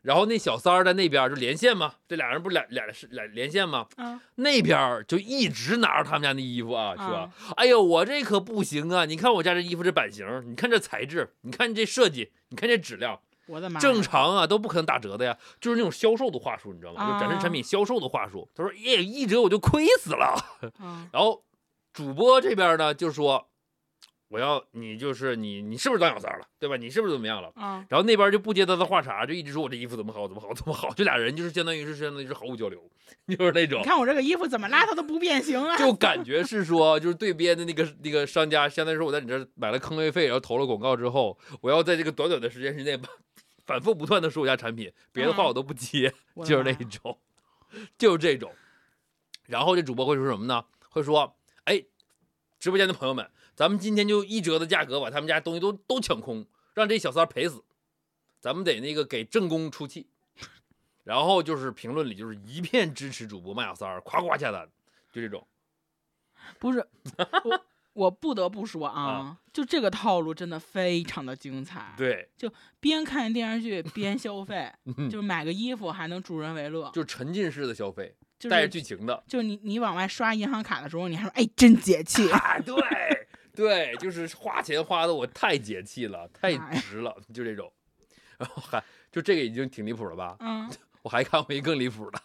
[0.00, 3.86] 然后那小三儿在那边就连线嘛，这俩人不是俩俩是俩连线吗？
[3.96, 9.04] 啊，那边就一直拿着他们家那衣服啊，说啊：“哎呦，我这可不行啊！
[9.04, 13.78] 你看我家这衣服这版型，你看这材质，你看这设计，你看这质量，我的妈！
[13.78, 17.12] 正常啊都不可能打折的呀。”就是那种销售的话术，你知道吗？
[17.12, 18.48] 就展示产品销售的话术。
[18.54, 20.42] 他说：“耶，一折我就亏死了。
[20.78, 21.44] 啊”然后
[21.92, 23.48] 主播这边呢就说
[24.28, 26.76] ：“我要你就是你，你是不是当小三了，对吧？
[26.76, 30.92] 你是不是怎么样了？”嗯，然后那边就不接他的话茬，就一直说我这衣服怎么好，怎么好，怎么好。
[30.94, 32.82] 这俩人就是相当于是相当于是毫无交流，
[33.28, 33.84] 就是那种你。
[33.84, 35.76] 看我这个衣服怎么拉它都不变形啊！
[35.76, 42.98] 就感觉是说，就是对边的那个那个商家，相当于说我在你这儿买了坑位费，然后投了广告之后，我要在这个短短的时间之内，
[43.64, 46.12] 反复不断的说我家产品，别的话我都不接，
[46.44, 47.18] 就是那种，
[47.96, 48.52] 就是这种。
[49.46, 50.64] 然后这主播会说什么呢？
[50.90, 51.80] 会说，哎，
[52.58, 57.64] 直播间的朋友们，咱们今天就一折的价格把他们家东西都都抢空，让这小三儿赔死，
[58.38, 60.06] 咱们得那个给正宫出气。
[61.02, 64.68] 然后就是评论里就是一片支持主播卖小三儿，夸夸下单，
[65.12, 65.46] 就这种。
[66.58, 66.86] 不是
[67.44, 67.64] 我，
[67.94, 78.14] 我不得不说啊啊，就这个套路真的非常的精彩。，对，就边看电视剧边消费，嗯就买个衣服还能助人为乐，就沉浸式的消费，
[78.50, 79.24] 带着剧情的。
[79.26, 82.74] 就你你往外刷银行卡的时候，你还说哎真解气，啊，对
[83.56, 87.72] 对，就是花钱花的我太解气了，太值了，就这种。
[88.38, 90.36] 然后还就这个已经挺离谱了吧？
[90.40, 90.70] 嗯，
[91.02, 92.20] 我还看过一更离谱的，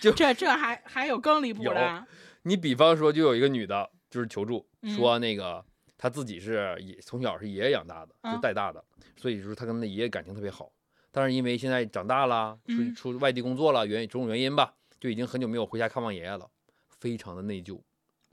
[0.00, 2.06] 就这这还还有更离谱有的，
[2.42, 5.64] 你比方说，就有一个女的，就是求助嗯说那个
[5.96, 8.84] 她自己是也从小是爷爷养大的，就啊带大的，
[9.16, 10.72] 所以就是她跟她爷爷感情特别好。
[11.12, 16.50] 但是因为现在长大了，出嗯出外地工作了，原种种原因吧，就已经很久没有回家看望爷爷了，
[16.98, 17.80] 非常的内疚。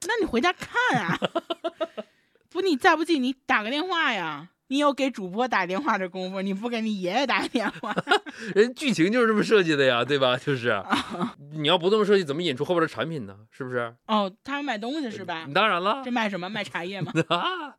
[0.07, 1.17] 那你回家看啊！
[2.49, 4.49] 不，你再不济你打个电话呀。
[4.67, 7.95] 你有给主播打电话的功夫，你不给你爷爷打个电话？
[8.55, 10.35] 人剧情就是这么设计的呀，对吧？
[10.37, 10.81] 就是
[11.51, 13.37] 你要不这么设计，怎么引出后边的产品呢？
[13.51, 13.93] 是不是？
[14.07, 15.47] 哦，他们卖东西是吧？
[15.53, 16.49] 当然了这，卖什么？
[16.49, 17.11] 卖茶叶吗？
[17.29, 17.75] 啊，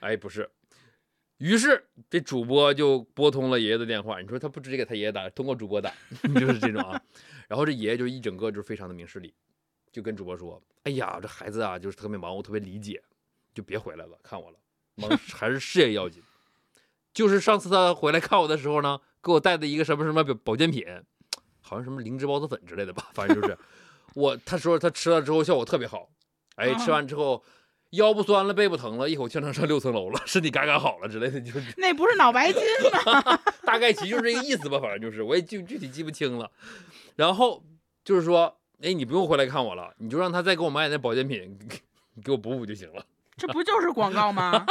[0.00, 0.48] 哎，不是。
[1.38, 5.92] 于是这主播就拨通了爷爷的电话，你说他不直接给他爷爷打，通过主播打，
[6.38, 7.00] 就是这种啊。
[7.48, 9.34] 然后这爷爷就一整个就是非常的明事理，
[9.96, 13.02] 就跟主播说：“哎呀，这孩子啊，就是特别忙，我特别理解，
[13.54, 14.58] 就别回来了，看我了，
[14.96, 16.22] 忙 还是事业要紧。”
[17.14, 20.84] 就是上次他回来看我的时候呢，给我带的一个什么什么保保健品，
[21.62, 23.56] 好像什么灵芝孢子粉之类的吧，反正就是
[24.12, 26.10] 我他说他吃了之后效果特别好，
[26.56, 27.42] 哎，吃完之后。
[27.90, 32.60] 腰不酸了，背不疼了，一口气能上六层楼了，身体嘎嘎好了之类的，就是那不是脑白金
[32.92, 33.40] 吗？
[33.62, 36.50] 大概其就是这个意思吧，反正就是我也具具体记不清了。
[37.14, 37.64] 然后
[38.04, 41.80] 就是说，哎，你不用回来看我了，你就让他再给我买点那保健品，给
[42.14, 43.04] 你给我补补就行了。
[43.36, 44.66] 这不就是广告吗？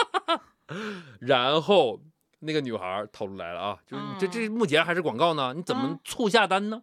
[1.19, 1.99] 然后
[2.39, 6.81] 那个女孩套路来了啊，就是你这这目前还是广告呢，你怎么嗯促下单呢？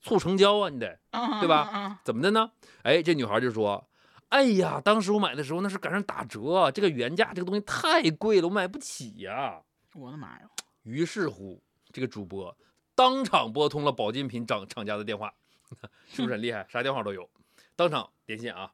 [0.00, 2.50] 促成交啊，你得啊对吧啊怎么的呢？
[2.82, 3.86] 哎，这女孩就说。
[4.30, 9.60] 哎呀，当时我买的时候那是赶上打折，这个原价这个东西太贵了，我买不起呀。
[9.96, 10.42] 我的妈呀！
[10.84, 11.60] 于是乎，
[11.92, 12.56] 这个主播
[12.94, 15.34] 当场拨通了保健品厂厂家的电话，
[16.08, 16.66] 是不是很厉害？
[16.68, 17.28] 啥电话都有，
[17.76, 18.72] 当场连线啊。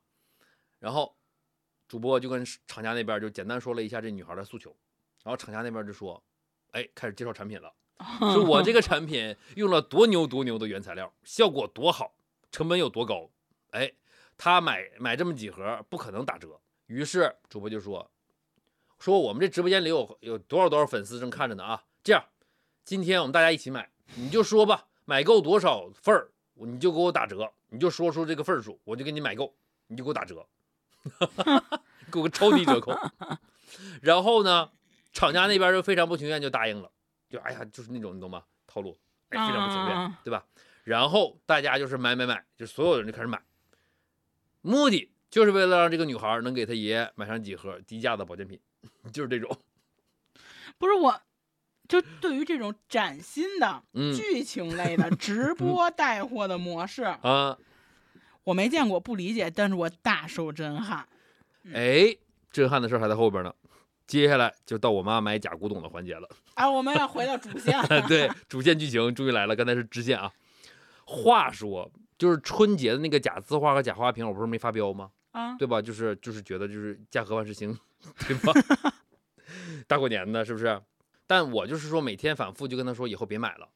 [0.78, 1.16] 然后
[1.88, 4.76] 主播就跟厂家那边就简单说了一下这女孩的诉求，
[5.24, 6.22] 然后厂家那边就说，
[6.72, 7.72] 哎，开始介绍产品了，
[8.32, 12.14] 说我这个产品用了多牛多牛的原材料，效果多好，
[12.50, 13.30] 成本有多高，
[13.70, 13.92] 哎。
[14.38, 18.10] 他买买这么几盒不可能打折，于是主播就说
[19.00, 21.84] ：“说我们这直播间里有有多少多少粉丝正看着呢啊！
[22.04, 22.22] 这样，
[22.84, 26.32] 今天我们大家一起买，你就说吧，买够多少份儿，
[26.64, 29.54] 你就给我打折，你就说出这个份数，我就给你买够，
[29.88, 30.46] 你就给我打折，
[32.10, 32.96] 给我个超低折扣。
[34.00, 34.70] 然后呢，
[35.12, 36.90] 厂家那边就非常不情愿就答应了，
[37.28, 38.44] 就哎呀，就是那种你懂吗？
[38.66, 38.96] 套路，
[39.28, 40.46] 哎，非常不情愿，对吧？
[40.84, 43.42] 然后大家就是买买买，就所有人就开始买。”
[44.62, 48.58] 目的就是为了让这个女孩能给她爷爷买上几盒低价的保健品，
[49.12, 49.58] 就是这种。
[50.78, 51.20] 不是我，
[51.88, 57.56] 就对于这种崭新的嗯剧情类的 直播带货的模式，啊，
[58.44, 61.06] 我没见过，不理解，但是我大受震撼。
[61.72, 62.16] 哎，
[62.50, 63.52] 震撼的事儿还在后边呢。
[64.06, 66.28] 接下来就到我妈买假古董的环节了。
[66.54, 68.02] 啊，我们要回到主线了。
[68.06, 70.32] 对，主线剧情终于来了，刚才是支线啊。
[71.04, 75.10] 话说，就是春节的那个假字画和假花瓶，我不是没发飙吗？
[75.32, 75.82] 啊，对吧？
[75.82, 77.76] 就是就是觉得就是家和万事兴，
[78.28, 78.52] 对吧？
[79.88, 80.80] 大过年的，是不是？
[81.26, 83.68] 但我就是说，每天反复就跟他说，以后别买了，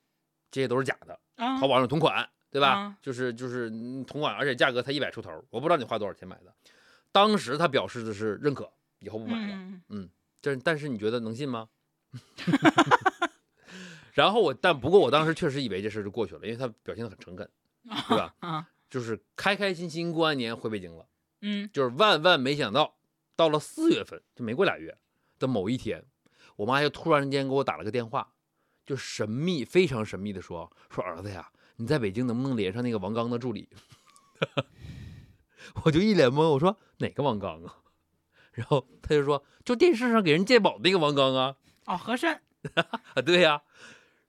[0.51, 2.69] 这些都是假的，啊淘宝上有同款，对吧？
[2.71, 6.55] 啊就是就是嗯同款，而且价格才一百出头，我不知道你花多少钱买的。
[7.13, 9.55] 当时他表示的是认可，以后不买了。
[9.89, 10.09] 嗯
[10.41, 11.69] 这但是你觉得能信吗？
[14.13, 17.49] 然后我，但不过我当时确实以为这事儿就过去了，因为他表现的很诚恳，
[18.09, 18.35] 对吧？
[18.41, 21.07] 啊，就是开开心心过完年回北京了。
[21.43, 22.97] 嗯就是万万没想到，
[23.37, 24.97] 到了四月份，就没过俩月
[25.39, 26.05] 的某一天，
[26.61, 28.35] 我妈就突然间给我打了个电话，
[28.85, 33.67] 就神秘非常神秘的说说儿子呀，你在北京能不能连上那个王刚的助理？
[35.85, 37.79] 我就一脸懵，我说哪个王刚啊？
[38.53, 42.39] 然后他就说就电视上给人鉴宝那个王刚啊哦，和珅
[42.75, 43.63] 啊，对呀、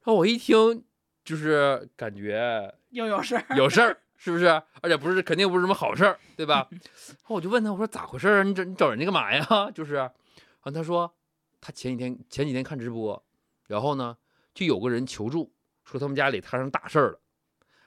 [0.03, 0.85] 然后我一听
[1.25, 3.45] 就是感觉又有事儿。
[3.57, 4.45] 有事儿，是不是？
[4.81, 6.65] 而且不是肯定不是什么好事儿，对吧？
[6.71, 8.43] 然后我就问他，我说咋回事儿啊？
[8.43, 9.45] 你找你找人家干嘛呀？
[9.75, 10.13] 就是，然
[10.61, 11.13] 后他说
[11.61, 13.23] 他前几天前几天看直播，
[13.67, 14.17] 然后呢
[14.53, 15.53] 就有个人求助，
[15.85, 17.21] 说他们家里摊上大事儿了，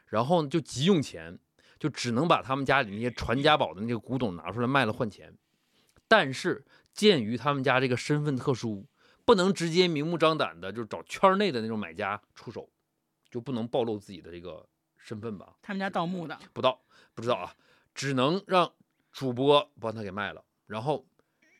[0.07, 1.39] 然后就急用钱，
[1.79, 5.37] 就只能把他们家里那些传家宝的那个古董拿出来卖了换钱。
[6.07, 8.87] 但是鉴于他们家这个身份特殊，
[9.25, 12.71] 不能直接明目张胆的就找圈内的那种买家出手，
[13.29, 15.57] 就不能暴露自己的这个身份吧？
[15.61, 16.81] 他们家盗墓的，不盗，
[17.15, 17.57] 不知道啊，
[17.95, 18.73] 只能让
[19.11, 21.05] 主播帮他给卖了，然后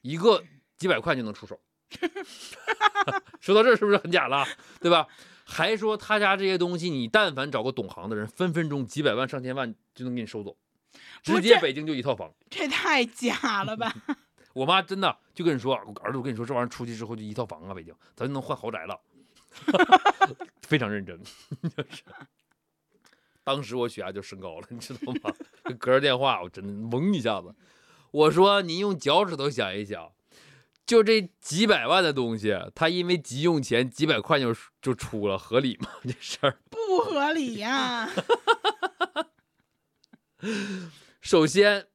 [0.03, 0.45] 一个
[0.77, 1.61] 几百块就能出手。
[3.41, 4.47] 说到这儿是不是很假了？
[4.81, 5.07] 对吧？
[5.47, 10.57] 还说他家这些东西，你但凡找个懂行的人，分分钟几百万上千万就能给你收走，
[11.23, 12.33] 直接北京就一套房。
[12.49, 13.95] 这太假了吧？
[14.55, 18.99] 我妈真的就跟你说，儿子，我跟你说，这玩意儿出去之后就一套房啊，北京咱就能换豪宅了，
[20.63, 21.21] 非常认真。
[21.23, 22.03] 就是
[23.45, 25.31] 当时我血压就升高了，你知道吗？
[25.79, 27.55] 隔着电话，我真的懵一下子。
[28.11, 30.11] 我说您用脚趾头想一想，
[30.87, 35.89] 就这几百万的东西，他因为急用钱，几百块就就出了，合理吗？
[36.03, 38.11] 这事儿不合理呀、
[41.21, 41.87] 首先，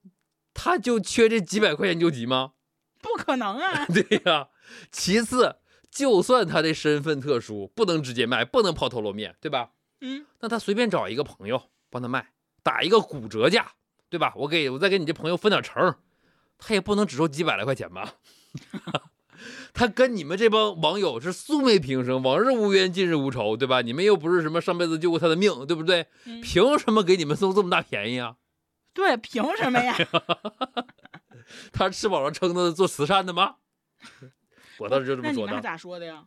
[0.54, 2.54] 他就缺这几百块钱救急吗？
[3.00, 3.86] 不可能啊！
[3.94, 4.50] 对呀、
[4.92, 5.58] 其次，
[5.92, 9.72] 就算他的身份特殊，不能直接卖，不能抛头露面，对吧？
[10.02, 13.74] 嗯，那他随便找一个朋友帮他卖，打一个骨折价，
[14.10, 14.34] 对吧？
[14.36, 15.96] 我给我再给你这朋友分点成，
[16.58, 18.16] 他也不能只收几百来块钱吧？
[19.74, 23.82] 他跟你们这帮网友是素昧平生，往日无冤，近日无仇，对吧？
[23.82, 26.08] 你们又不是什么上辈子救过他的命，对不对？
[26.26, 28.36] 嗯凭什么给你们送这么大便宜啊？
[28.94, 29.96] 对，凭什么呀？
[31.72, 33.56] 他吃饱了撑的做慈善的吗？
[34.78, 35.52] 我当时就这么说的。
[35.52, 36.26] 那你妈咋说的呀？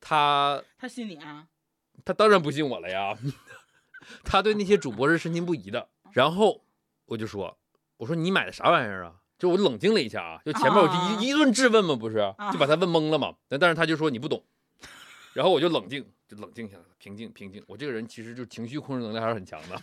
[0.00, 1.46] 他他信你啊？
[2.04, 3.16] 他当然不信我了呀，
[4.24, 5.88] 他对那些主播是深信不疑的。
[6.12, 6.64] 然后
[7.06, 7.58] 我就说，
[7.98, 9.19] 我说你买的啥玩意儿啊？
[9.40, 13.34] 就我冷静了一下啊，就前面我就啊一一顿质问嘛，不是，啊就把他问懵了嘛。
[13.48, 14.44] 但但是他就说你不懂，
[15.34, 17.64] 然后我就冷静，就冷静下来，平静平静。
[17.66, 19.82] 我这个人其实就情绪控制能力还是很强的。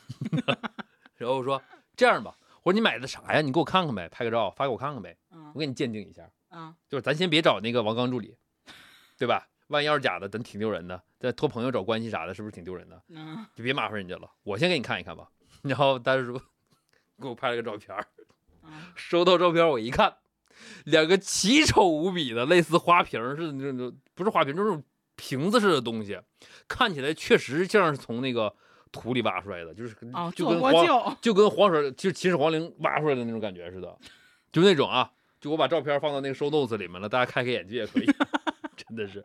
[1.18, 1.62] 然后我说
[1.96, 3.42] 这样吧，我说你买的啥呀？
[3.42, 6.30] 你给我看看呗，拍个照发给我看看呗，嗯我给你鉴定一下。
[6.50, 8.38] 啊就是咱先别找那个王刚助理，
[9.18, 9.50] 对吧？
[9.68, 11.02] 万一要是假的，咱挺丢人的。
[11.20, 13.04] 再托朋友找关系啥的，是不是挺丢人的？
[13.10, 14.32] 嗯就别麻烦人家了。
[14.44, 15.28] 我先给你看一看吧。
[15.64, 16.40] 然后大叔
[17.20, 18.08] 给我拍了个照片儿，啊
[18.96, 20.16] 收到照片我一看，
[20.86, 24.82] 两个奇丑无比的类似花瓶似的那种，不是花瓶，就是
[25.16, 26.20] 瓶子似的东西，
[26.68, 28.54] 看起来确实像是从那个
[28.92, 30.60] 土里挖出来的，就是哦，就跟
[31.22, 33.98] 就跟黄水就秦始皇陵挖出来的那种感觉似的，
[34.52, 35.12] 就那种啊。
[35.40, 38.06] 就我把照片放到那个 show notes 里面了，大家开开眼界也可以，
[38.76, 39.24] 真的是。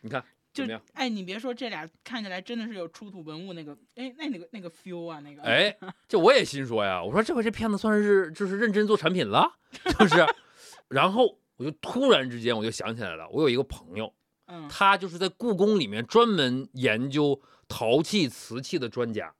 [0.00, 0.64] 你看就？
[0.94, 5.76] 哎，你别说，这俩看起来真的是有出土文物那个，哎，那那个那个 feel 啊，那个，哎，
[6.08, 9.52] 就我也心说呀，我说这回这片子算是就是认真做产品了，
[9.98, 10.24] 就是。
[10.88, 14.12] 然后我就突然之间我就想起来了，我有一个朋友，
[14.46, 19.34] 嗯，他就是在故宫里面专门研究陶器、瓷器的专家。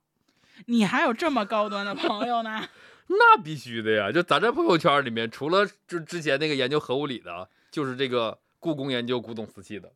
[0.66, 2.66] 你还有这么高端的朋友呢？
[3.06, 4.10] 那必须的呀！
[4.10, 9.92] 就咱这朋友圈里面，除了就之前那个研究核物理的，就是这个故宫研究古董瓷器的。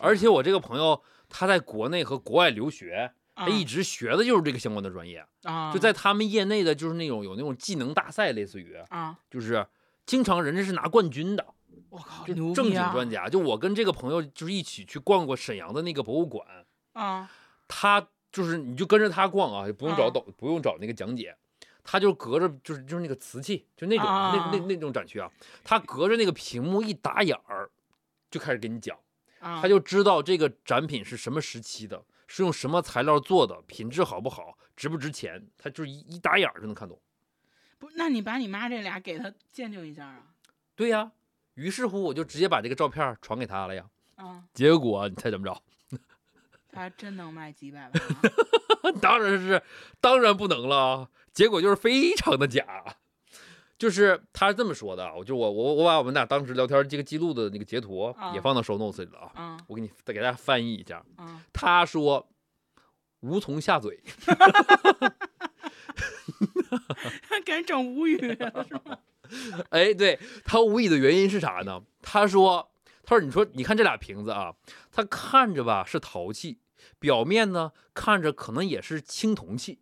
[0.00, 5.24] 而且我这个朋友他在国内和国外留学，啊他一直学的就是这个相关的专业。
[5.44, 9.66] 啊，就在他们业内的，就是那种有那种技能大赛，类似于啊，就是
[10.04, 11.46] 经常人家是拿冠军的，
[11.90, 12.74] 我靠，就正经！
[12.92, 13.28] 专家。
[13.28, 16.44] 就我跟这个朋友就是一起去逛过沈阳的那个博物馆，
[16.94, 17.30] 啊，
[17.68, 21.36] 他就是你就跟着他逛啊，也不用找啊导，不用找那个讲解，
[21.84, 24.32] 他就隔着就是就是那个瓷器，就那种、啊。
[24.34, 25.30] 那那那种展区啊，
[25.62, 27.70] 他隔着那个屏幕一打眼儿，
[28.30, 29.00] 就开始给你讲，啊，
[29.40, 37.00] 他就知道这个展品是什么时期的，是用什么材料做的，品质好不好，值不值钱，他就是一一打眼儿就能看懂。
[37.78, 40.22] 不，那你把你妈这俩给他鉴定一下啊？
[40.74, 41.12] 对呀，
[41.54, 43.88] 于是乎我就直接把这个照片传给他了呀。
[44.16, 45.62] 啊，结果你猜怎么着？
[46.70, 48.92] 他还真能卖几百万啊？
[49.00, 49.62] 当然是，
[50.00, 51.10] 当然不能了。
[51.32, 52.96] 结果就是非常的假，
[53.78, 61.04] 就是他是这么说的啊，我就我我我把我们俩当时聊天这个记录的那个截图啊也放到 show notes 里了啊，嗯我给你再给大家翻译一下。
[61.18, 62.28] 嗯，他说
[63.20, 64.02] 无从下嘴
[67.44, 68.98] 给人整无语了是吗？
[69.70, 71.82] 哎，对他无语的原因是啥呢？
[72.02, 72.70] 他说，
[73.04, 74.54] 他说，你说，你看这俩瓶子啊，
[74.90, 76.58] 他看着吧是陶器，
[76.98, 79.80] 表面呢看着可能也是青铜器，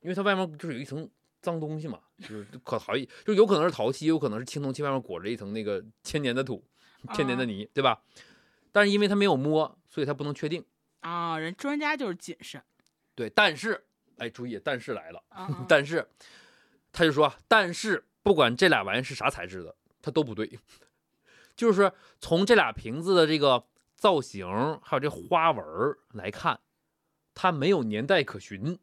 [0.00, 1.08] 因为它外面就是有一层
[1.40, 6.64] 脏东西嘛，就是可陶艺，就有可能是陶器，也有可能是青铜器，外面裹着一层那个千年的土、
[7.12, 8.02] 千年的泥，对吧？
[8.70, 10.64] 但是因为他没有摸，所以他不能确定。
[11.00, 12.62] 啊，人专家就是谨慎
[13.14, 13.84] 对，但是，
[14.18, 15.22] 哎，注意，但是来了。
[15.68, 16.08] 但是
[16.92, 20.58] 他就说，但是不管这俩玩意儿是啥材质的，它都不对。
[21.54, 24.46] 就是从这俩瓶子的这个造型
[24.82, 25.64] 还有这花纹
[26.12, 26.60] 来看，
[27.34, 28.78] 它没有年代可循。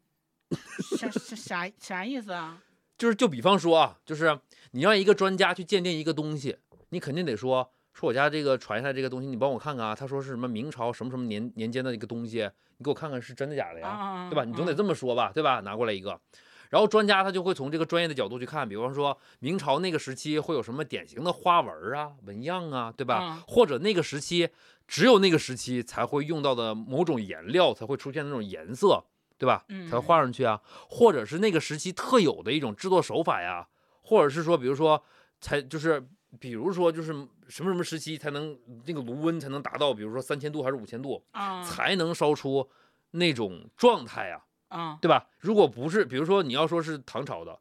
[0.98, 2.62] 啥啥啥啥意思啊？
[3.00, 4.38] 就是就比方说啊，就是
[4.72, 6.58] 你让一个专家去鉴定一个东西，
[6.90, 9.94] 你肯定得说说我家这个传下来这个东西，你帮我看看啊。
[9.94, 13.88] 他说是什么明朝什么什么年年间的一个东西，你给我看看是真的假的呀？
[13.88, 14.44] 啊，对吧？
[14.44, 15.60] 你总得啊这么说吧，对吧？
[15.60, 16.20] 拿过来一个，
[16.68, 23.14] 然后专家他就会从这个专业的角度去看，比方说明朝那个时期会有什么典型的花纹啊、纹样啊，对吧？
[23.14, 24.50] 啊或者那个时期
[24.86, 29.02] 只有那个时期才会用到的某种颜料才会出现那种颜色，
[29.40, 29.64] 对吧？
[29.70, 33.66] 嗯才会画上去啊，或者是那个时期特有的一种制作手法呀，
[34.02, 35.02] 或者是说，比如说
[35.40, 36.06] 才就是。
[36.38, 42.70] 比如说，就是什么什么时期才能那个炉温才能达到，比如说三千度还是五千度，啊，才能烧出
[43.10, 45.26] 那种状态啊，啊，对吧？
[45.40, 47.58] 如果不是，比如说你要说是唐朝的，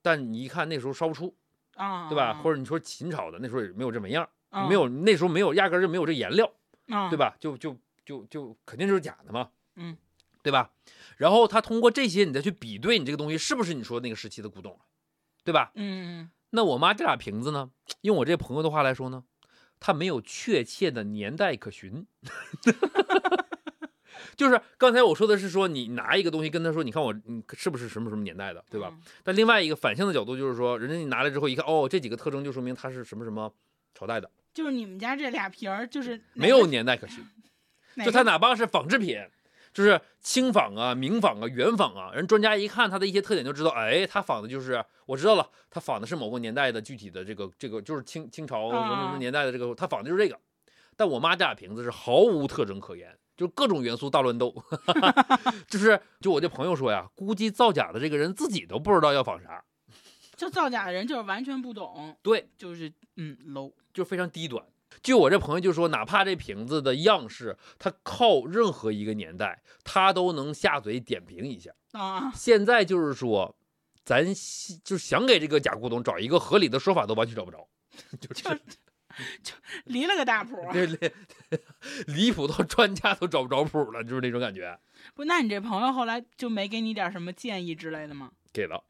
[0.00, 1.36] 但你一看那时候烧不出，
[1.74, 2.32] 啊，对吧？
[2.42, 6.50] 或者者你说秦朝的，那时候也没有这么样，啊没有那时候没有，压根儿就没有这颜料，
[6.88, 7.18] 啊，对？
[7.18, 7.36] 吧？
[7.38, 9.94] 就就就就肯定就是假的嘛，嗯，
[10.42, 10.70] 对吧？
[11.16, 14.78] 然后他通过这些，你再去比对你这个东西是不是你说的那个时期的古董，
[15.44, 15.72] 对吧？
[15.74, 17.70] 嗯嗯那我妈这俩瓶子呢，
[18.00, 19.24] 用我这朋友的话来说呢，
[19.78, 22.06] 它没有确切的年代可循。
[24.36, 28.90] 就是刚才我说的是说，你拿一个东西跟他说，你看我你是不是什么什么年代的，对吧？
[28.92, 33.52] 嗯但另外一个反向的角度就是说，人家你拿来之后一看，哦，这几个特征就说明它是什么什么
[33.94, 37.24] 朝代的，就是你们家这俩瓶儿，就是没有年代可循。
[38.04, 39.18] 就它哪怕是仿制品，
[39.72, 50.38] 就是清仿啊、明仿啊、原仿啊，人专家一看它的一些特点就知道，哎，它仿的就是我知道了，它仿的是某个年代的具体的这个这个就是清清朝什么什么年代的这个，它仿的就是这个。
[50.96, 54.54] 但我妈这俩瓶子是毫无特征可言，就是各种元素大乱斗，
[55.66, 59.64] 就是就我这朋友说呀，估计造假的这个人自己都不知道要仿啥，
[60.36, 64.62] 就造假的人就是完全不懂，对，就是嗯 low，就非常低端。
[65.02, 71.72] 就我这朋友就说，哪怕这瓶子的样式，它靠任何一个年代，他都能下嘴点评一下。
[71.92, 73.56] 啊，现在就是说，
[74.04, 74.24] 咱
[74.84, 77.66] 就是想给这个假古董找一个合理的说法，都完全找不着，
[78.20, 78.60] 就是
[79.42, 80.56] 就离了个大谱。
[80.72, 81.10] 这离
[82.06, 84.78] 离谱到专家都找不着谱了，就是那种感觉。
[85.14, 88.30] 不，那你这朋友后来就没给你点什么建议之类的吗？
[88.52, 88.82] 给了，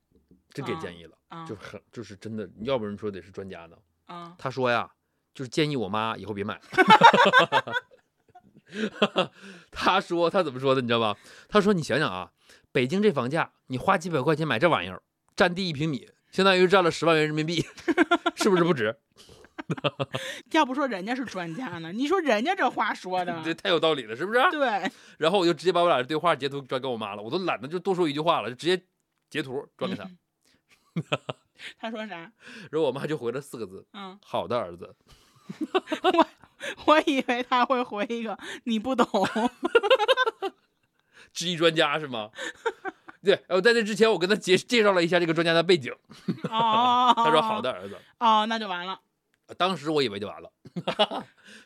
[0.53, 3.77] 真给建议了，啊就很就是真的，要不然说得是专家呢。
[4.07, 4.91] 啊他说呀，
[5.41, 6.61] 就是建议我妈以后别买。
[9.73, 11.17] 他说他怎么说的，你知道吧？
[11.49, 12.31] 他说你想想啊，
[12.73, 15.01] 北京这房价，你花几百块钱买这玩意儿，
[15.35, 17.65] 占地一平米，相当于占了十万元人民币，
[18.37, 18.95] 是不是不值？
[20.53, 24.41] 要不说人家是专家呢，你说人家这话说的，这太有道理了，是不是？
[24.51, 28.85] 对，然后我就直接把我俩的对话截图转给我妈了，我都懒得就多说一句话了，就直接
[29.31, 30.05] 截图转给她。
[30.05, 30.19] 嗯
[31.79, 32.15] 他说啥？
[32.71, 34.97] 然后我妈就回了四个字嗯，：“好的，儿子。
[36.03, 36.27] 我
[36.87, 39.07] 我以为他会回一个 你不懂。
[41.33, 42.31] 质疑专家是吗？
[43.23, 45.93] 对，呃，在这之前我跟他介介绍了一下这个专家的背景，
[46.45, 47.97] 哦，他说好的，儿子。
[48.19, 48.99] 哦，那就完了。
[49.57, 50.51] 当时我以为就完了，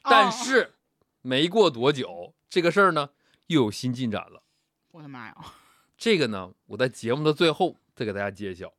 [0.02, 0.74] 但哦是
[1.22, 3.10] 没过多久，这个事儿呢
[3.46, 4.42] 又有新进展了。
[4.90, 5.36] 我的妈呀，
[5.96, 8.72] 这个呢，我在节目的最后再给大家揭晓。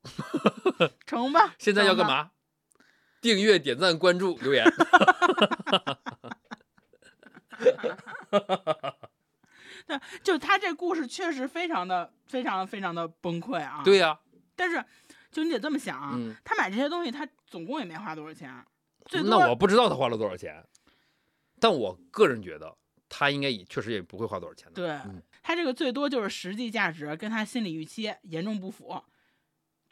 [1.05, 1.55] 成吧。
[1.57, 1.95] 现在要？
[1.95, 2.31] 干嘛？
[3.25, 4.63] 订阅、点赞、关注、留言。
[9.87, 14.19] 对就他这故事确实非常的、非常、非常的崩溃啊。，对呀、
[14.55, 14.85] 但是
[15.31, 18.63] 就你得这么想啊，嗯，他买这些东西，他总共也没花多少钱，
[19.05, 20.63] 最多那我不知道他花了多少钱，
[21.59, 22.77] 但我个人觉得
[23.09, 24.73] 他应该也确实也不会花多少钱的。
[24.75, 29.03] 对、嗯他这个最多就是实际价值跟他心理预期严重不符，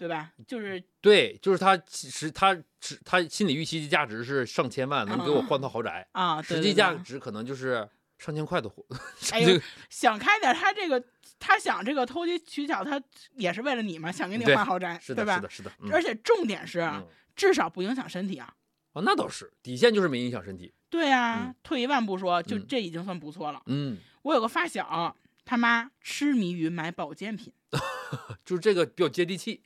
[0.04, 0.34] 对吧？
[0.46, 7.88] 就是对，就是他其实他只他心理预期的价值是上千万，能给我嗯换套豪宅，啊，实际价值可能就是
[8.18, 8.86] 上千块的货。
[9.32, 11.02] 哎这呦，想开点，他这个
[11.40, 13.02] 他想这个投机取巧，他
[13.36, 15.36] 也是为了你嘛，想给你换豪宅，是的，对吧？
[15.36, 15.72] 是的，是的。
[15.80, 18.54] 嗯而且重点是，嗯至少不影响身体啊。
[18.92, 20.74] 哦，那倒是，底线就是没影响身体。
[20.90, 23.64] 对呀、嗯退一万步说，就嗯这已经算不错了。
[23.68, 27.54] 嗯，我有个发小，他妈痴迷于买保健品，
[28.46, 29.64] 就是这个比较接地气。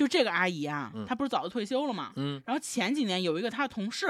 [0.00, 2.14] 就这个阿姨啊，嗯她不是早就退休了吗？
[2.16, 4.06] 嗯然后前几年有一个她的同事，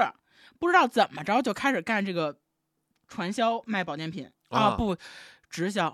[0.57, 2.37] 不知道怎么着就开始干这个
[3.09, 4.95] 传销卖保健品啊不，
[5.49, 5.93] 直销，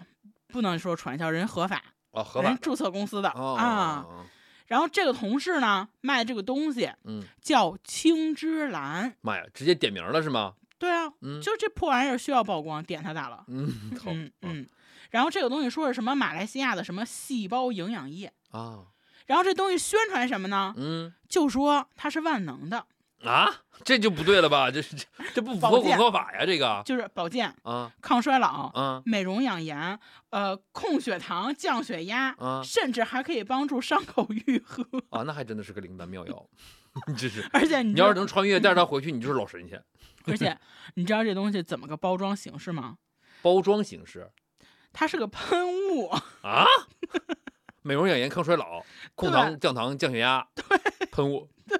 [0.50, 1.82] 不能说传销，人合法，
[2.12, 4.06] 哦，合法人注册公司的、哦啊。
[4.08, 4.26] 哦
[4.68, 9.16] 然后这个同事呢，卖这个东西嗯，叫青芝兰。
[9.22, 10.54] 妈呀，直接点名了是吗？
[10.78, 13.43] 对啊，嗯就这破玩意儿需要曝光，点他咋了。
[13.48, 13.74] 嗯，
[14.06, 14.68] 嗯嗯。
[15.10, 18.84] 然后这个东西说是什么马来西亚的什么细胞营养液，啊，
[19.28, 20.73] 然后这东西宣传什么呢？
[20.78, 22.86] 嗯就说它是万能的，
[23.23, 24.71] 啊，这就不对了吧？
[24.71, 25.05] 这是这
[25.36, 26.45] 这不符合广告法呀？
[26.45, 29.99] 这个就是保健、啊抗衰老、啊美容养颜，
[30.30, 34.84] 呃，控血糖、降血压，啊甚至还可以帮助伤口愈合。
[35.09, 35.23] 啊！
[35.23, 36.49] 那还真的是个灵丹妙药，
[37.17, 37.45] 这是。
[37.51, 39.84] 而且你你要是能穿越，带着它回去，你就是老神仙。
[40.25, 40.57] 而且
[40.95, 42.97] 你知道这东西怎么个包装形式吗？
[43.41, 44.32] 包装形式
[44.93, 46.07] 它是个喷雾，
[46.41, 46.65] 啊，
[47.88, 48.84] 美容养颜、抗衰老、
[49.16, 50.64] 控糖、降糖、降血压， 对
[51.10, 51.48] 喷雾。
[51.68, 51.78] 对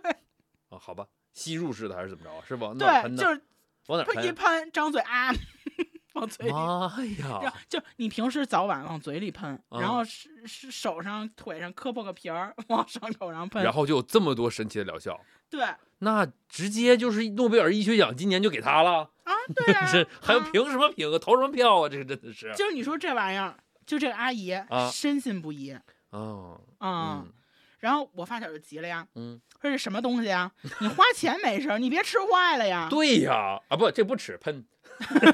[0.70, 2.32] 啊，好吧，吸入式的还是怎么着？
[2.48, 3.18] 是往哪儿对？
[3.18, 3.42] 就是
[3.88, 4.72] 往哪喷一喷？
[4.72, 5.30] 张嘴啊，
[6.16, 6.52] 往嘴里。
[6.52, 6.90] 妈
[7.20, 7.54] 然后呀！
[7.68, 13.62] 就你平时早晚往嘴里喷，啊然后是是手上、腿上磕破个皮儿，往伤口上喷。
[13.64, 19.10] 然后就有这么多神奇的疗效，对啊，那直接就是诺贝尔医学奖今年就给他了，
[19.54, 21.20] 对 啊，这还有啊凭什么凭啊？
[21.20, 21.90] 投什么票啊？
[21.90, 23.56] 这个真的是就是你说这玩意儿，
[23.86, 25.78] 就这个阿姨、啊深信不疑
[26.12, 27.34] 哦，啊、嗯
[27.80, 30.52] 然后我发小就急了呀，嗯，说这什么东西啊？
[30.82, 32.88] 你花钱没事，你别吃坏了呀。
[32.90, 34.66] 对呀，啊不，这不吃喷，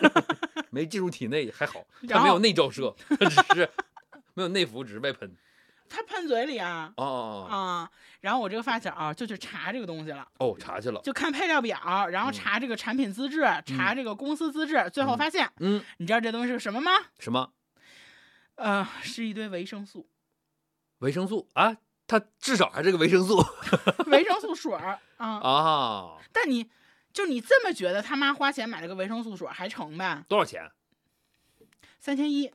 [0.69, 3.69] 没进入体内还好，它没有内照射，它只是
[4.33, 5.33] 没有内服，只是外喷。
[5.89, 7.91] 他喷嘴里啊哦哦哦啊！
[8.19, 10.99] 然后我这个发小、啊、就去查这个东西了，哦，查去了。
[11.01, 16.91] 就看配料表，然后嗯查这个产品资质，查这个公司资质，最后发现，嗯，你知道这东西是什么吗？
[17.19, 17.53] 什么
[18.55, 20.07] 呃，是一堆维生素，
[21.03, 21.77] 维生素啊？
[22.07, 23.37] 它至少还是个维生素
[24.07, 25.27] 维生素水儿啊。
[25.39, 26.17] 啊？
[26.31, 26.69] 但你
[27.13, 30.25] 就你这么觉得，他妈花钱买了个维生素水儿还成呗？
[30.27, 30.71] 多少钱？
[31.99, 32.51] 三千一，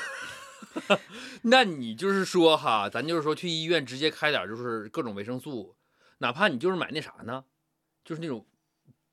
[1.42, 5.76] 那你就是说哈，咱就是说去医院直接开点儿就是各种维生素，
[6.18, 7.44] 哪怕你就是买那啥呢，
[8.02, 8.46] 就是那种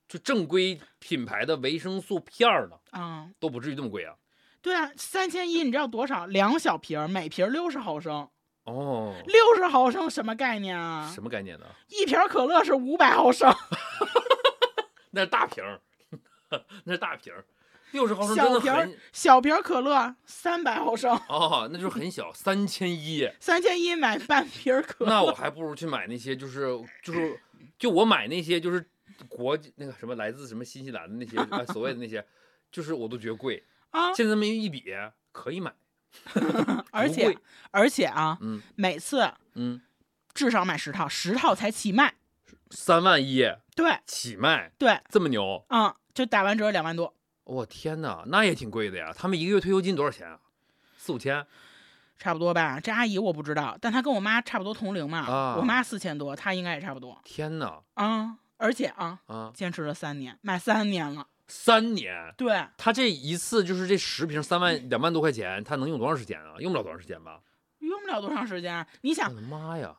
[0.08, 4.14] 就正规品牌的维生素片儿呢，啊、都不至于这么贵啊。
[4.62, 6.24] 对啊，三千一，你知道多少？
[6.24, 8.26] 两小瓶，每瓶六十毫升，
[8.64, 11.10] 哦，六十毫升什么概念啊？
[11.14, 11.66] 什么概念呢？
[11.88, 13.54] 一瓶可乐是五百毫升，
[15.12, 15.80] 那是大瓶儿，
[16.84, 17.44] 那是大瓶儿，
[17.92, 23.28] 六十毫升真的小瓶儿很小瓶可乐三百毫升，哦，那就是很小，三千一。
[23.38, 25.10] 三千一买半瓶可乐。
[25.10, 26.68] 那我还不如去买那些，就是
[27.02, 27.38] 就是
[27.78, 28.84] 就我买那些就是
[29.28, 32.24] 国际那个什么来自什么新西兰的那些啊所谓的那些，
[32.72, 33.62] 就是我都觉得贵。
[33.90, 34.84] 啊，现在这么一比，
[35.30, 35.72] 可以买，
[36.90, 37.36] 而且
[37.70, 39.80] 而且啊，嗯每次嗯，
[40.32, 42.14] 至少买十套，十套才起卖。
[42.70, 43.44] 三万一
[43.76, 49.12] 对起卖，对，这么牛，嗯，就打完折两万多，我天哪，那也挺贵的呀。
[49.16, 50.40] 他们一个月退休金多少钱啊？
[50.96, 51.46] 四五千
[52.18, 52.80] 差不多吧。
[52.80, 55.18] 这阿姨我不知道，但她跟我妈差不多同龄嘛。
[55.20, 58.38] 啊我妈四千多，她应该也差不多天哪啊。
[58.56, 61.26] 而且啊，啊，坚持了三年，买三年了。
[61.46, 66.54] 三年，对，他这一次就是这十瓶三万两万多块钱，他能用多长时间啊？
[66.58, 67.40] 用不了多长时间吧？
[67.80, 68.86] 用不了多长时间。
[69.02, 69.94] 你想我想，的妈呀，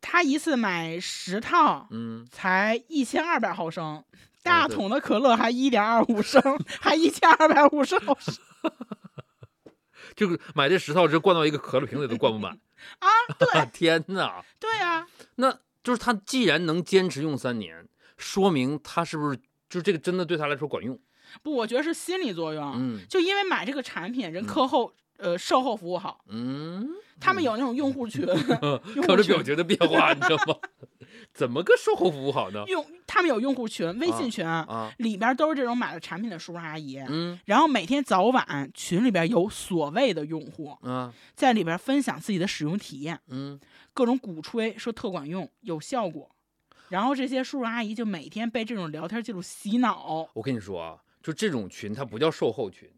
[0.00, 4.04] 他一次买十套，嗯，才一千二百毫升，哦
[4.42, 6.40] 大桶的可乐还一点二五升，
[6.80, 8.34] 还一千二百五十毫升。
[10.16, 12.58] 就是买这十套，这灌到一个可乐瓶里都灌不满
[12.98, 13.08] 啊！
[13.38, 17.86] 对天哪，对呀、那就是他既然能坚持用三年，
[18.16, 19.38] 说明他是不是
[19.68, 20.98] 就这个真的对他来说管用？
[21.42, 22.72] 不，我觉得是心理作用。
[22.76, 26.88] 嗯就因为买这个产品，人嗯课后、呃售后服务好，嗯，
[27.20, 28.24] 他们有那种用户群，
[29.02, 30.56] 看这表情的变化，你知道吗？
[31.34, 32.64] 怎么个售后服务好呢？
[32.68, 36.98] 用他们有用户群，微信群、啊，里边都是这种买了产品的叔叔阿姨。
[37.08, 43.58] 嗯然后每天早晚群里边有所谓的用户啊在里边分享自己的使用体验，嗯，
[43.92, 46.30] 各种鼓吹说特管用、有效果。
[46.88, 52.90] 然后这些叔叔阿姨就每天被这种聊天记录洗脑我跟你说啊，就这种群，它不叫售后群，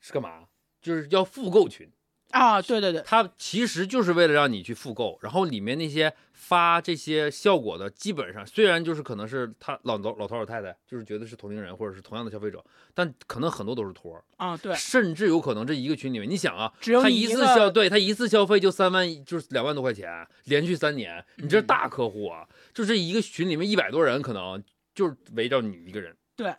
[0.00, 0.44] 是干嘛？
[0.80, 1.88] 就是要复购群。
[2.34, 2.60] 啊！
[2.60, 12.62] 对对对，它其实就是为了让你去复购，然后里面那些发这些效果的，基本上虽然就是可能是他老老老头老太太，就是觉得是同龄人或者是同样的消费者，
[12.92, 24.60] 但可能很多都是托儿，啊对，甚至有可能这一个群里面，你想啊，只有他一次消对他一次消费就三万，就是两万多块钱，连续三年，你这大客户啊，就这一个群里面一百多人，可能
[24.92, 26.52] 就是围绕你一个人，对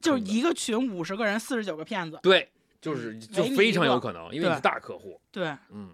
[0.00, 2.18] 就是一个群五十个人，四十九个骗子。
[2.22, 2.50] 对，
[2.82, 5.92] 就是就非常有可能，因为你是大客户，对，嗯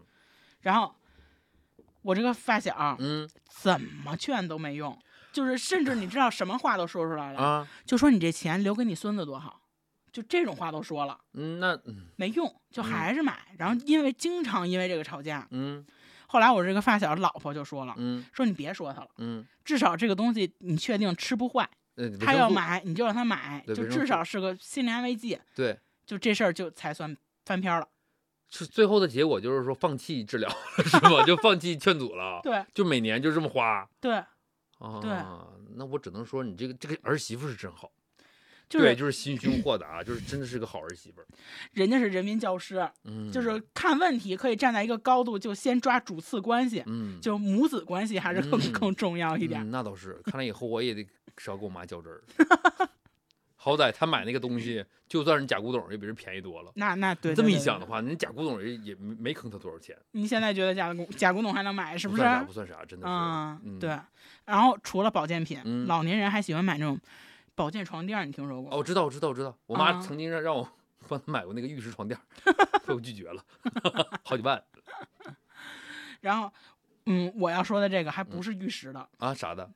[0.63, 0.93] 然后
[2.03, 4.99] 我这个发小嗯怎么劝都没用，
[5.33, 9.61] 就是甚至你知道什么话都说出来了，啊就说你这钱留给你孙子多好，
[10.11, 13.55] 就这种话都说了，嗯那嗯没用，就嗯还是买。
[13.59, 15.87] 然后因为经常因为这个吵架，嗯
[16.27, 19.47] 后来我这个发小老婆就说了，嗯说你别说他了，嗯。
[19.65, 25.79] 至少这个东西你确定吃不坏，呃，他要买你就让他买，就至少是个心理安慰剂，对，
[26.09, 27.89] 就这事儿就才算翻篇儿了。
[28.49, 31.23] 是最后的结果就是说放弃治疗了，是吧？
[31.27, 34.15] 就放弃劝阻了，对就每年就这么花对，
[34.79, 35.47] 啊。
[35.75, 37.93] 那我只能说你这个这个儿媳妇是真好，
[38.69, 41.27] 对，就是就是心胸豁达，就是真的是个好儿媳妇儿。
[41.73, 49.61] 人家是人民教师，嗯，就是看问题可以站在一个高度，就先抓主次关系，嗯，就母子关系还是更、嗯更重要一点。
[49.63, 51.07] 嗯那倒是，看来以后我也得
[51.37, 52.25] 少跟我妈较真儿。
[53.69, 56.73] 好歹他买那个东西，就算是假古董，也比人便宜多了。
[56.77, 62.23] 那那对这么一想的话，那假古董也也没没坑他多少钱，你现在觉得假古假古董还能买是不是？
[62.23, 63.13] 不算啥，不算啥，真的是。
[63.13, 63.99] 嗯，嗯对。
[64.47, 66.99] 然后除了保健品，嗯老年人还喜欢买那种
[67.55, 68.73] 保健床垫，你听说过？
[68.73, 69.55] 哦，我知道，我知道，我知道。
[69.67, 70.67] 我妈啊曾经让让我
[71.07, 72.19] 帮她买过那个玉石床垫，
[72.87, 73.45] 被我拒绝了，
[74.25, 74.63] 好几万
[76.21, 76.51] 然后，
[77.07, 79.71] 嗯，我要说的这个还不嗯是玉石的，啊啥的，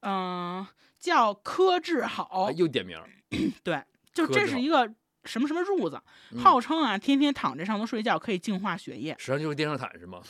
[0.00, 0.66] 嗯、
[1.06, 3.08] 叫柯志好啊，又点名儿，
[3.62, 3.80] 对，
[4.12, 4.92] 就这是一个
[5.24, 6.00] 什么什么褥子，
[6.32, 9.14] 嗯号称啊，天天躺在上头睡觉可以净化血液。
[9.18, 10.20] 实际上就是电热毯是吗？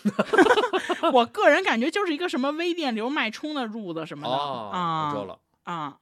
[1.14, 5.41] 我个人感觉就是一个什么微电流脉冲的褥子什么的、啊，我知道啊了。
[5.64, 5.99] 啊，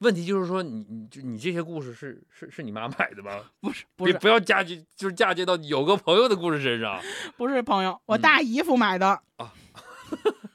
[0.00, 3.30] 问题就是说你，你就你这些故事是是是你妈买的吗？
[3.62, 7.00] 不是不是别不要嫁接，就是嫁接到有个朋友的故事身上。
[7.36, 9.22] 不是朋友，我嗯大姨夫买的。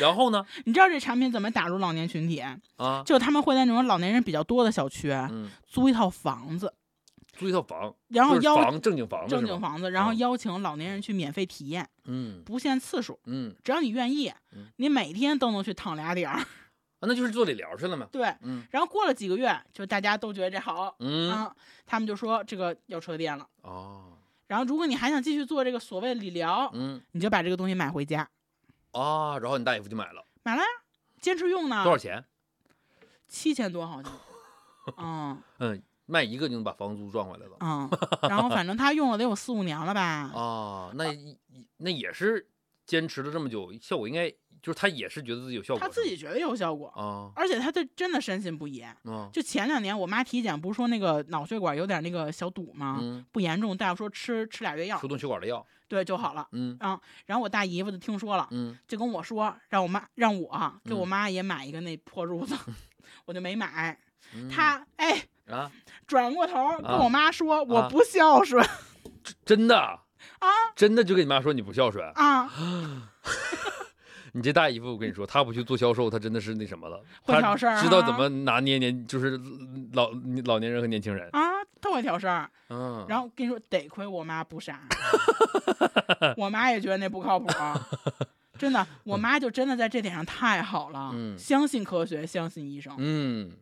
[0.00, 0.44] 然后呢？
[0.64, 2.40] 你知道这产品怎么打入老年群体？
[2.76, 6.72] 啊，就他们会在那种老年人比较多的小区嗯，租一套房子，
[7.36, 9.34] 租一套房，然后邀房正经房子？
[9.34, 12.42] 正经房子，然后哦邀请老年人去免费体验，嗯。
[12.44, 16.36] 不限次数，嗯，只要你愿意嗯，你每天都能去躺俩点儿。
[16.36, 16.46] 啊，
[17.06, 18.08] 那就是做理疗去了嘛。
[18.10, 18.64] 对，嗯。
[18.70, 20.94] 然后过了几个月，就大家都觉得这好。
[20.98, 21.30] 嗯。
[21.30, 21.54] 啊，
[21.86, 23.46] 他们就说这个要撤店了。
[23.62, 24.14] 哦。
[24.48, 27.00] 然后如果你还想继续做这个所谓的理疗，嗯。
[27.12, 28.28] 你就把这个东西买回家，
[28.98, 30.68] 啊，然后你大姨夫就买了，买了呀，
[31.20, 32.24] 坚持用呢多，少钱？
[33.28, 34.12] 七千多好像。
[34.96, 37.56] 嗯嗯，卖一个就能把房租赚回来了。
[37.60, 37.90] 嗯，
[38.22, 40.02] 然后反正他用了得有四五年了吧。
[40.34, 41.38] 啊，那一
[41.76, 42.48] 那也是
[42.86, 44.32] 坚持了这么久，效果应该
[44.62, 48.80] 就是他也是觉得自己有效果，他自己觉得有效果，啊而且他这真的深信不疑。
[48.80, 48.96] 啊
[49.32, 52.98] 就前两年我妈体检，不是说那个脑血管有点那个小堵吗？
[53.00, 56.46] 嗯，不严重，大夫说吃吃俩月药输，动血管的药，对就好了。
[56.52, 56.76] 嗯
[57.26, 62.56] 然后我大姨夫就听说了，嗯就跟我说，让我妈让我啊给我嗯妈也买一个那破褥子，
[63.26, 63.98] 我就没买。
[64.34, 65.70] 嗯，他哎啊，
[66.06, 68.62] 转过头跟啊我妈说我啊不孝顺
[69.44, 72.50] 真的啊真的就跟你妈说你不孝顺，啊，
[74.38, 79.38] 你这大姨夫，我跟你说，他不去做销售，他真的是那什么了，会他挑事儿哈知道怎么拿捏年，就是
[79.92, 80.10] 老
[80.44, 81.40] 老年人和年轻人，啊，
[81.80, 82.48] 特会挑事儿。
[82.70, 84.80] 嗯，然后跟你说，得亏我妈不傻，
[86.38, 87.48] 我妈也觉得那不靠谱。
[88.58, 92.94] 真的，我妈就真的在这点上太好了，嗯相信科学，相信医生。
[92.98, 93.52] 嗯，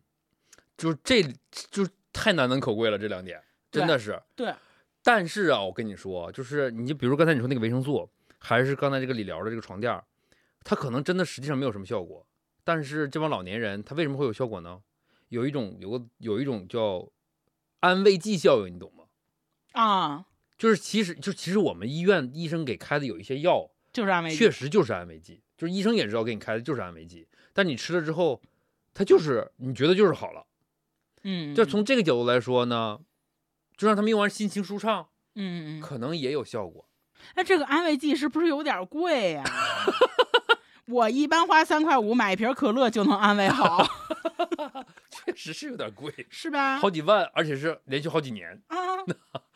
[0.75, 1.23] 就是这
[1.69, 3.39] 就太难能可贵了，这两点
[3.71, 4.19] 真的是。
[4.35, 4.53] 对，
[5.03, 8.09] 但是啊，我跟你说，就是你就比如刚才你说那个维生素，
[8.39, 10.03] 还是刚才这个理疗的这个床垫儿，
[10.69, 12.27] 它可能真的实际上没有什么效果，
[12.65, 14.81] 但是这帮老年人他为什么会有效果呢？
[15.29, 17.09] 有一种有个有一种叫
[17.79, 19.05] 安慰剂效应，你懂吗？
[19.71, 20.25] 啊，
[20.57, 28.41] 就是其实就其实我们医院医生给开的有一些药，就是安慰剂确实就是安慰剂，就是医生也知道给你开的就是安慰剂，但你吃了之后，
[28.93, 30.45] 它就是你觉得就是好了。
[31.23, 32.99] 嗯，就从这个角度来说呢，
[33.77, 36.89] 就让他们用完心情舒畅，嗯嗯，可能也有效果。
[37.35, 39.43] 那这个安慰剂是不是有点贵呀、
[40.87, 43.85] 我一般花三块五买一瓶可乐就能安慰好，
[45.09, 46.77] 确实是有点贵，是吧？
[46.77, 48.61] 好几万，而且是连续好几年。
[48.67, 48.77] 啊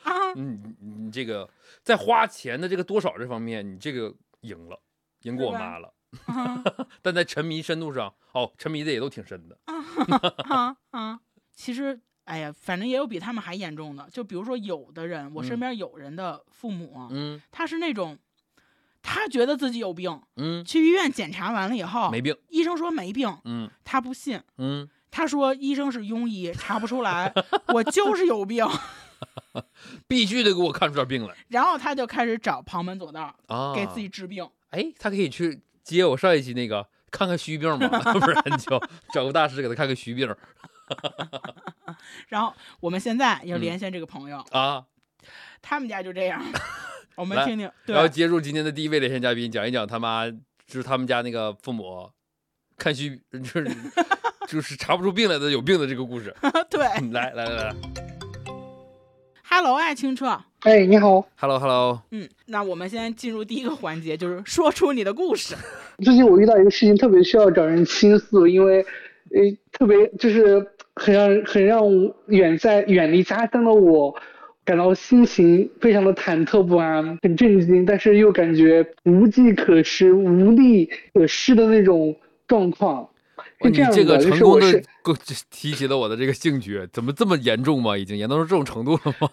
[0.03, 1.49] 啊， 嗯，你你这个
[1.83, 4.79] 在花钱的这个多少这方面，你这个赢了，
[5.21, 5.93] 赢过我妈了。
[6.25, 6.61] 啊
[7.01, 9.57] 但在沉迷深度上，哦，沉迷的也都挺深的。
[10.43, 11.19] 啊啊！
[11.53, 14.09] 其实，哎呀，反正也有比他们还严重的。
[14.11, 18.17] 就比如说，有的人，我身嗯边有人的父母，嗯他是那种，
[19.01, 22.35] 他觉得自己有病，嗯，去医院检查完了以后，没病。
[22.49, 27.33] 医生说没病，嗯他不信，嗯，他说医生是庸医，查不出来，
[27.69, 28.65] 我就是有病。
[30.07, 33.73] 必须得给我看出点病来然后他就开始找旁门左道，啊！
[33.75, 34.47] 给自己治病。
[34.69, 38.81] 哎，他可以去接我上一期那个看看虚病吗， 不然就
[39.13, 40.33] 找个大师给他看看虚病
[42.29, 44.83] 然后我们现在要嗯连线这个朋友，啊。
[45.61, 46.41] 他们家就这样，
[47.15, 47.69] 我们听听。
[47.85, 52.09] 对然后接入今天的第一位连线嘉宾，讲一讲他妈就是他们家那个父母
[52.77, 53.67] 看虚， 就是
[54.47, 56.33] 就是查不出病来的有病的这个故事。
[56.69, 56.81] 对
[57.11, 57.75] 来来来来
[59.49, 60.41] ，Hello，爱清澈。
[60.61, 65.55] 哎，你好，，Hello Hello，嗯，那我们先进入第一个环节，就是说出你的故事。
[66.03, 68.85] 最近我遇到一个事情，特别需要找人倾诉，因为，
[69.31, 69.41] 呃，
[69.71, 70.63] 特别就是
[70.95, 71.83] 很让很让
[72.27, 74.15] 远在远离家乡的我，
[74.63, 82.15] 感到心情非常的忐忑不安，很震惊，但是又感觉无计可施、无力可施的那种
[82.47, 83.07] 状况。
[83.63, 84.81] 你这个成功的
[85.49, 87.97] 提起了我的这个兴趣，怎么这么严重吗？
[87.97, 89.29] 已经严重到这种程度了吗？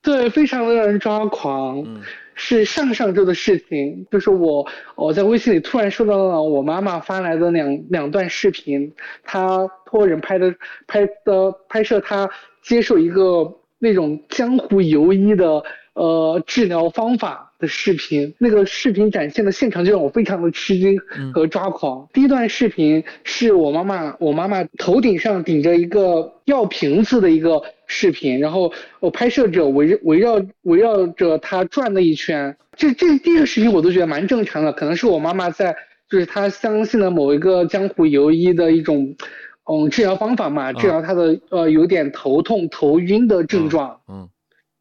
[0.00, 1.82] 对，非常的让人抓狂。
[1.86, 2.00] 嗯
[2.34, 8.90] 是上上周的事情，就是我我在微信里突然收到了我妈妈发来的两两段视频，
[9.22, 10.52] 她托人拍的
[10.86, 12.30] 拍的拍摄她
[12.62, 13.44] 接受一个
[13.82, 15.64] 那种江湖游医的
[15.94, 22.08] 呃治疗方法的视频，那个视频展现的现场就让我非常的吃惊嗯和抓狂。
[22.12, 32.56] 第一段视频是我妈妈，我妈妈头顶上顶着一个药瓶子的一个视频，然后我拍摄者围绕围绕围绕着她转了一圈。
[32.76, 35.74] 这这第一个视频我都觉得蛮正常的，可能是我妈妈在
[36.08, 39.16] 就是她相信了某一个江湖游医的一种。
[39.72, 44.00] 嗯，治疗方法嘛，治疗他的呃有点头痛、头晕的症状。
[44.08, 44.28] 嗯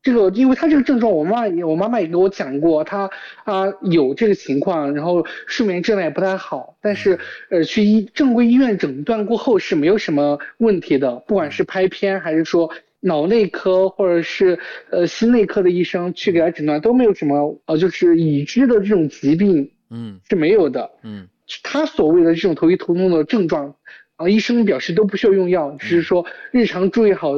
[0.04, 3.08] 这个，因为他这个症状，我妈也我妈妈也给我讲过，她
[3.44, 7.20] 啊、有这个情况，然后睡眠质量也不太好，但是
[7.52, 14.58] 呃去医正规医院诊断过后是没有什么问题的，不管是拍片还是说脑内科或者是
[14.90, 20.90] 呃心内科的医生去给他诊断都没有什么呃就是已知的这种疾病嗯是没有的。
[21.04, 21.28] 嗯
[21.64, 23.76] 他所谓的这种头晕头痛的症状，
[24.24, 27.32] 啊，医生表示都不需要用药，只是说日常注意好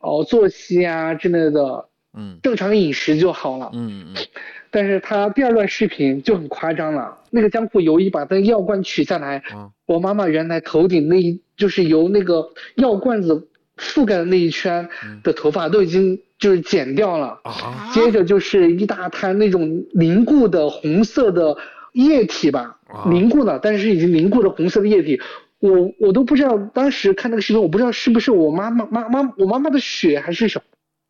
[0.00, 1.86] 哦作息啊之类的，
[2.16, 3.70] 嗯正常饮食就好了。
[3.74, 4.14] 嗯嗯
[4.70, 9.70] 但是他第二段视频就很夸张了，那个江湖游医把那个药罐取下来，嗯。
[9.86, 14.86] 我妈妈原来头顶那一就是由那个药罐子覆盖的那一圈
[15.22, 21.56] 的头发都已经就是剪掉了，啊接着就是一大滩那种凝固的红色的
[21.94, 25.18] 液体吧啊，凝固了，但是已经凝固的红色的液体，
[25.60, 30.60] 我我都不知道，当时看那个视频，我不知道是不是我妈妈妈妈我妈妈的血还是什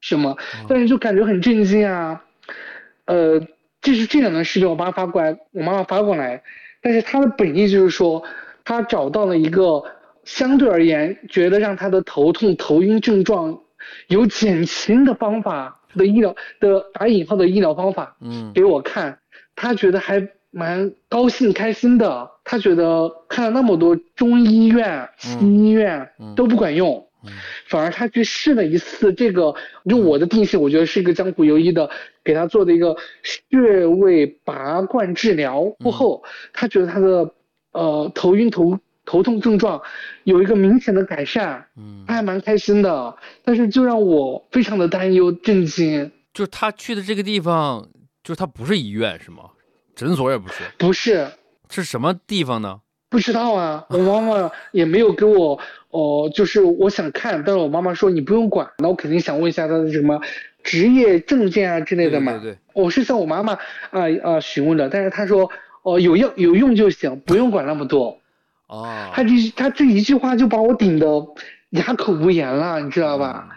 [0.01, 0.37] 什么，
[0.69, 2.25] 但是就感觉很震惊啊。
[3.05, 3.41] 呃，
[3.81, 6.43] 这是这两段视频我妈发过来，我妈妈发过来，
[6.83, 8.23] 但是她的本意就是说，
[8.65, 9.83] 她找到了一个
[10.25, 13.61] 相对而言觉得让她的头痛、头晕症状
[14.09, 19.19] 有减轻的方法的医疗的打引号的医疗方法嗯给我看，
[19.57, 22.31] 她觉得还蛮高兴开心的。
[22.45, 26.35] 他觉得看了那么多中医院、西医院嗯。
[26.35, 27.07] 都不管用。
[27.25, 27.33] 嗯。
[27.69, 29.55] 反而他去试了一次这个，
[29.89, 31.91] 就我的定性，我觉得是一个江湖游医的
[32.25, 37.35] 给他做的一个穴位拔罐治疗过后，他觉得他的
[37.73, 39.83] 呃头晕头头痛症状
[40.25, 42.05] 有一个明显的改善，嗯。
[42.07, 47.87] 他还蛮开心的，但是就让我非常的担忧震惊，就是他去的这个地方，
[48.23, 49.51] 就是他不是医院是吗？
[49.99, 51.29] 诊所也不是，不是
[51.69, 52.81] 是什么地方呢？
[53.09, 55.59] 不知道啊，我妈妈也没有给我，
[55.91, 60.21] 哦、就是我想看，但是我妈妈说你不用管，那我肯定想问一下她的什么
[60.63, 62.31] 职业证件啊之类的嘛。
[62.31, 63.55] 对对对我是向我妈妈
[63.91, 65.51] 啊啊、询问的，但是她说
[65.83, 68.21] 哦、有用有用就行，不用管那么多。
[68.69, 71.07] 哦，她这她这一句话就把我顶的
[71.71, 73.49] 哑口无言了，你知道吧？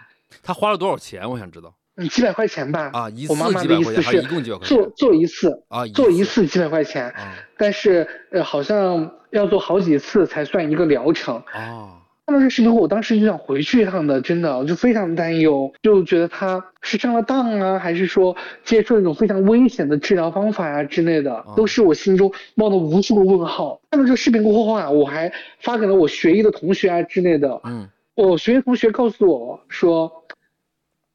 [0.42, 1.30] 他花了多少钱？
[1.30, 2.90] 我想知道嗯，几百块钱吧。
[2.92, 4.92] 啊，一我妈次几百妈的意思是是一共几百块做钱？
[4.96, 11.36] 做一次，啊，做一次几百块钱，啊但是呃好像要做好几次才算一个疗程。
[11.52, 23.80] 啊看到这视频后，我当时就想回去一趟的，真的，我就非常担忧，就觉得他是上了当啊，还是说接受一种非常危险的治疗方法呀、之类的，都是我心中冒了无数个问号。
[23.90, 30.21] 看到这个视频过后啊，我还发给了我学医的同学啊之类的，嗯我学医同学告诉我说，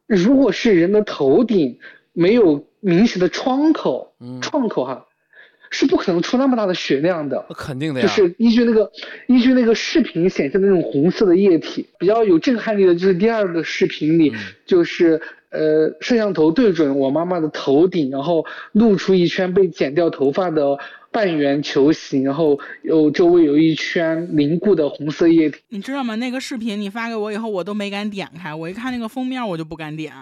[0.08, 1.78] 如果是人的头顶
[2.14, 5.06] 没有明显的窗口，嗯，创口哈，
[5.70, 7.46] 是不可能出那么大的血量的。
[7.50, 8.92] 肯定的呀，就是依据那个
[9.28, 14.40] 依据那个视频显示的那种红色的液体，比较有震撼力的就是第二个视频里，嗯。
[14.66, 20.78] 就是呃摄像头对准我妈妈的头顶，然后露出一圈被剪掉头发的
[21.12, 25.60] 半圆球形，然后有周围有一圈凝固的红色液体。
[25.70, 26.16] 你知道吗？
[26.16, 28.54] 那个视频你发给我以后，我都没敢点开。
[28.54, 30.14] 我一看那个封面，我就不敢点，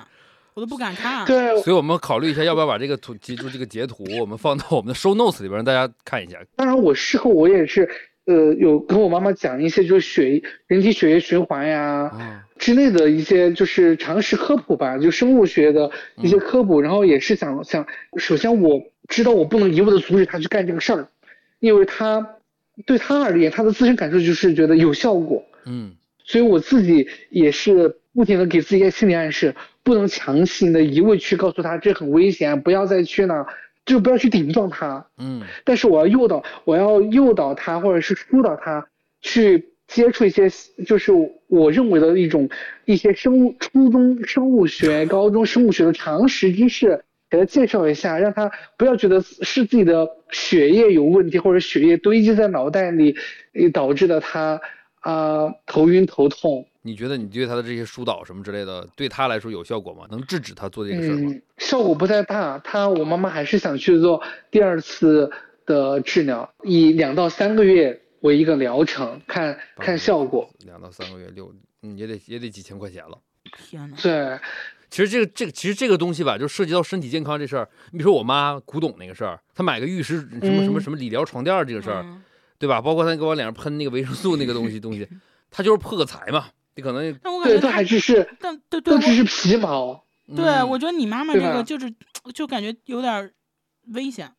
[0.53, 1.25] 我都不敢看。
[1.25, 6.37] 对，所以我们考虑一下，要不要把这个图记住这个截图，我们放到我们的 show notes 里边，让大家看一下。
[6.55, 7.89] 当然我事后我也是
[8.25, 12.09] 呃有跟我妈妈讲一些就是血人体血液循环呀。
[12.13, 21.07] 啊之类的一些就是常识科普吧，就生物学的一些科普，然后也是想想，首先我知道我不能一味的阻止他去干这个事儿，
[21.59, 22.35] 因为他
[22.85, 25.95] 对他而言，他的自身感受就是觉得有效果，嗯。
[26.27, 33.45] 所以我自己也是不停的给自己一些心理暗示，不能强行的一味去告诉他这很危险，不要再去了，
[33.85, 35.43] 就不要去顶撞他，嗯。
[35.63, 38.87] 但是我要诱导，我要诱导他，或者是疏导他
[39.21, 40.49] 去接触一些，
[40.87, 41.11] 就是
[41.45, 42.49] 我认为的一种
[42.85, 47.03] 一些生物初中生物学、高中生物学的常识知识，
[47.35, 53.15] 给他介绍一下，让他不要觉得是自己的血液有问题，或者血液堆积在脑袋里，
[53.53, 54.61] 呃导致的他
[55.01, 56.67] 啊、头晕头痛。
[56.81, 60.07] 你觉得你对他的这些疏导什么之类的，对他来说有效果吗？
[60.09, 61.31] 能制止他做这个事儿吗？
[61.31, 62.59] 嗯，效果不太大。
[62.59, 64.21] 他我妈妈还是想去做
[64.51, 65.31] 第二次
[65.65, 70.49] 的治疗，以两到三个月为一个疗程，看看效果。
[70.65, 73.17] 两到三个月六，嗯，也得也得几千块钱了。
[73.57, 73.97] 天哪！
[74.01, 74.39] 对，
[74.89, 77.67] 其实这个这个其实这个东西吧，就涉及到身体健康这事儿。
[77.91, 82.21] 你比如说我妈古董那个事儿，她买个玉石什么什么嗯什么理疗床垫儿这个事儿，嗯
[82.57, 82.81] 对吧？
[82.81, 85.07] 包括她给我脸上喷那个维生素那个东西东西，
[85.51, 86.45] 她就是破个财嘛。
[86.77, 90.03] 你可能对，但我感觉他都还只是但对对我都只是皮毛。
[90.35, 91.93] 对嗯我觉得你妈妈这个就是
[92.33, 93.31] 就感觉有点
[93.93, 94.29] 危险。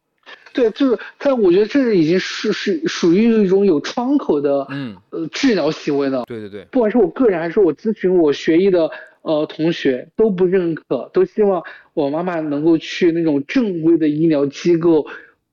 [0.53, 6.25] 对，就是但，我觉得这已经是是属于一种有窗口的嗯，呃治疗行为了。
[6.27, 8.91] 对对对，不管是我个人还是我咨询我学医的
[9.27, 11.61] 呃同学都不认可，都希望
[11.95, 15.05] 我妈妈能够去那种正规的医疗机构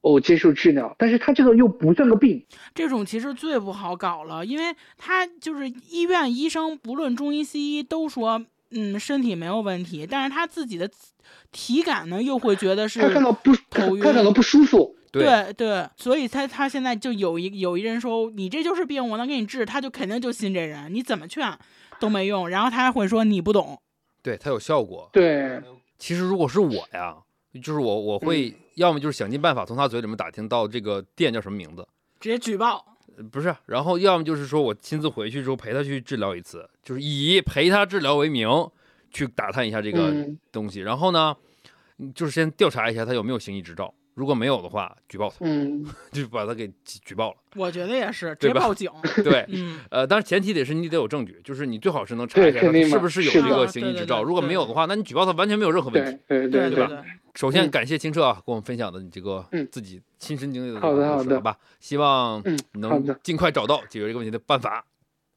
[0.01, 2.45] 哦接受治疗，但是她这个又不算个病。
[2.76, 10.88] 这种其实最不好搞了，因为他就是医院医生，不论中医西医都说，嗯，身体没有问题，但是他自己的
[11.51, 14.95] 体感呢，又会觉得是她看到不，她头晕她感到不舒服。
[15.11, 21.47] 对对，所以他他现在就有一有一人说你这就是病，我能给你治，他就肯定就信这人，你怎么劝
[22.04, 23.82] 都没用，然后他还会说你不懂，
[24.22, 25.10] 对，他有效果。
[25.14, 25.62] 对，
[25.97, 27.16] 其实如果是我呀，
[27.64, 31.88] 就是我我会要么就是想尽办法从他嘴里面打听到这个店叫什么名字，
[32.20, 32.86] 直接举报。
[33.16, 38.49] 呃不是，然后要么就是说我亲自回去之后陪他去治疗一次，就是以陪他治疗为名
[39.12, 40.38] 去打探一下这个嗯。
[40.51, 41.34] 东西，然后呢，
[41.99, 47.38] 嗯就是先调查一下他有没有行医执照，如果没有的话，举报他，嗯， 就把他给举举报了。
[47.55, 48.89] 我觉得也是，直接报警。
[49.24, 56.47] 对，嗯，呃，当然前提得是你得有证据，就是你最好是能查一下是不是有这个行医执照，如果没有的话，那你举报他完全没有任何问题对。
[56.47, 57.03] 对对对吧，
[57.36, 61.57] 首先嗯感谢清澈啊，跟我们分享的你这个嗯自己亲身经历的好的这个故好的事好吧？
[61.80, 62.43] 希望
[62.74, 64.86] 能尽快找到解决这个问题的办法，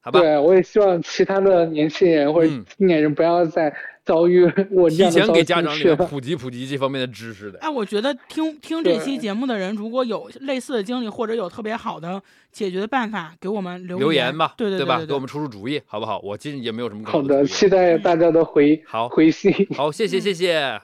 [0.01, 0.21] 好吧？
[0.21, 3.75] 对，我也希望其他的年轻人或者嗯青年人不要再
[4.07, 5.61] 遭遇我这提前给家。
[5.61, 7.59] 长里面普及普及这方面的知识的。
[7.59, 14.99] 哎，我觉得听听这期节目的人，如果有类似的经历，或者有特别好的解决的办法，给我们留留言言吧，对对吧？
[14.99, 16.21] 对给我们出出主意，好不好？
[16.21, 19.53] 我今也没有什么更好的，期待大家的回好回信。
[19.75, 20.81] 好，谢谢嗯谢谢。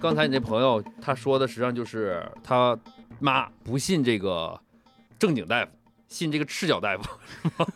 [0.00, 2.78] 刚才你那朋友他说的实际上就是他
[3.18, 4.56] 妈不信这个
[5.18, 5.70] 正经大夫，
[6.08, 7.02] 信这个赤脚大夫。
[7.42, 7.66] 是吗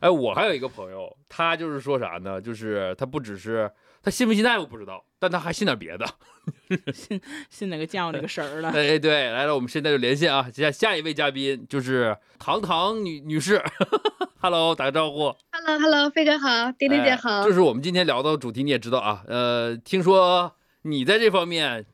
[0.00, 2.40] 哎，我还有一个朋友，他就是说啥呢？
[2.40, 3.70] 就是他不只是
[4.02, 6.06] 他信不信大夫不知道，但他还信点别的。
[6.92, 8.68] 信信哪个见过那个神儿了？
[8.76, 13.62] 哎，对，来了，我们现在就连线啊，接下下一位嘉宾就是糖糖女女士，
[14.40, 15.34] Hello，打个招呼。
[15.52, 17.44] Hello Hello，飞哥好，丁丁姐哎好。
[17.44, 19.22] 就是我们今天聊的主题，你也知道啊。
[19.26, 21.86] 呃，听说你在这方面，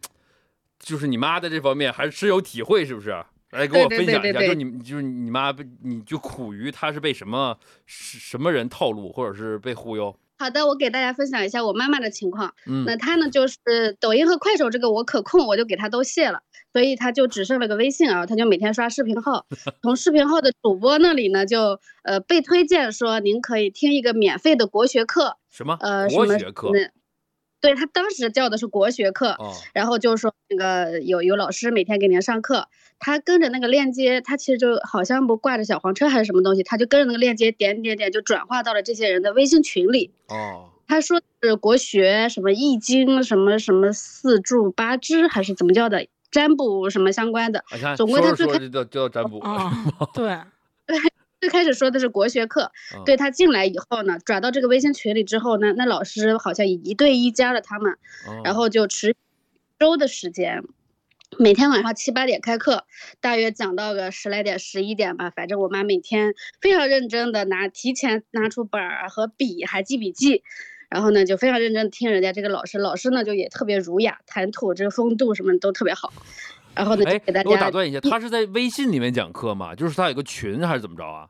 [0.81, 3.25] 就是你妈在这方面还是深有体会，是不是？
[3.51, 10.17] 来给我分享一下，就是你就是你妈被你就苦于她是被什么什么人套路，或者是被忽悠？
[10.39, 12.55] 好的，我给大家分享一下我妈妈的情况。
[12.67, 13.57] 嗯那她呢，就是
[14.01, 16.43] 抖音和快手这个我可控，我就给她都卸了，
[16.73, 19.45] 所以她就只剩了个微信啊，她就每天刷视频号，
[19.83, 26.71] 从视频号的主播那里呢，就呃被推荐说您可以听一个免费的国学课，什么呃，国学课？
[27.61, 32.69] 对他当时叫的是国学课，哦，然后就说那个有有老师每天给您上课，
[33.01, 40.13] 他跟着那个链接，他其实就好像不挂着小黄车还是什么东西，他就跟着那个链接点点点就转化到了这些人的微信群里。
[40.29, 47.65] 哦，他说是国学什么易经什么什么四柱八支还是怎么叫的占卜什么相关的，
[47.97, 49.73] 总归他最开始就叫叫占卜，啊，
[50.15, 50.39] 对，
[51.41, 57.93] 最开始说的是国学课，嗯对他进来以后呢，转到这个微信群里之后呢，那老师好像一对一加了他们，
[58.29, 59.17] 哦然后就持
[59.79, 60.63] 周的时间，
[61.39, 62.85] 每天晚上七八点开课，
[63.21, 65.31] 大约讲到个十来点、十一点吧。
[65.31, 70.43] 反正我妈每天非常认真的拿提前拿出本儿和笔，还记笔记。
[70.91, 76.13] 然后呢，就非常认真听人家这个老师，老师呢就也特别儒雅，谈吐这个风度什么都特别好。
[76.75, 79.75] 然后呢，就哎，给大家我打断一下，他是在微信里面讲课吗？
[79.75, 81.29] 就是他有个群还是怎么着啊？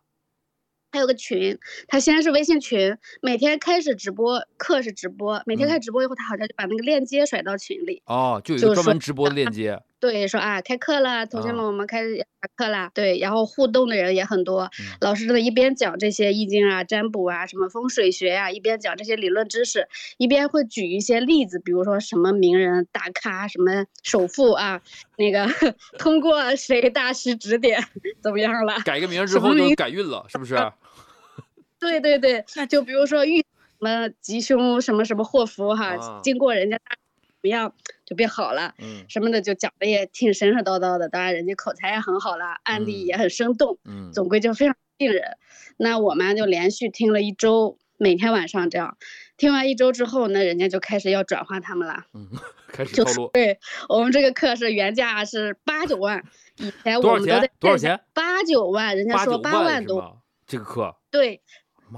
[0.93, 8.03] 他有个群，他先是微信群，每天开始直播，课是直播，每天嗯开始直播以后，他好像就把那个链接甩到群里。
[8.07, 9.81] 哦，就有专门直播的链 接。
[10.01, 12.25] 对，说啊，开课了，同学啊们，我们开始下
[12.57, 12.91] 课啦。
[12.95, 19.87] 对，然后互动的人也很多，嗯老师呢一边讲这些易经啊、占卜啊、什么风水学呀、一边讲这些理论知识，
[20.17, 24.81] 一边会举一些例子，比如说什么名人大咖、什么首富啊，
[25.19, 25.47] 那个
[25.99, 27.85] 通过谁大师指点
[28.23, 28.77] 怎么样了？
[28.85, 30.55] 改个名儿之后就改运了，是不是？
[31.79, 33.45] 对对对， 那就比如说遇什
[33.81, 37.73] 么吉凶什么什么祸福哈，啊经过人家大怎么样
[38.11, 38.75] 就变好了。
[38.79, 45.37] 嗯什么的就讲的也挺神神叨叨的，当然人家口才也很好啦，案例嗯也很生动，嗯，总归就非常吸引人。
[45.77, 48.99] 那我妈就连续听了一周，每天晚上这样，
[49.37, 52.05] 听完一周之后呢，人家就开始要转化他们了。
[52.13, 52.29] 嗯，
[52.67, 53.31] 开始就套路。
[53.33, 56.25] 对我们这个课是原价是八九万，
[56.57, 58.01] 以前我们都在多少钱？
[58.13, 61.41] 八九万，人家说八万多，这个课，对。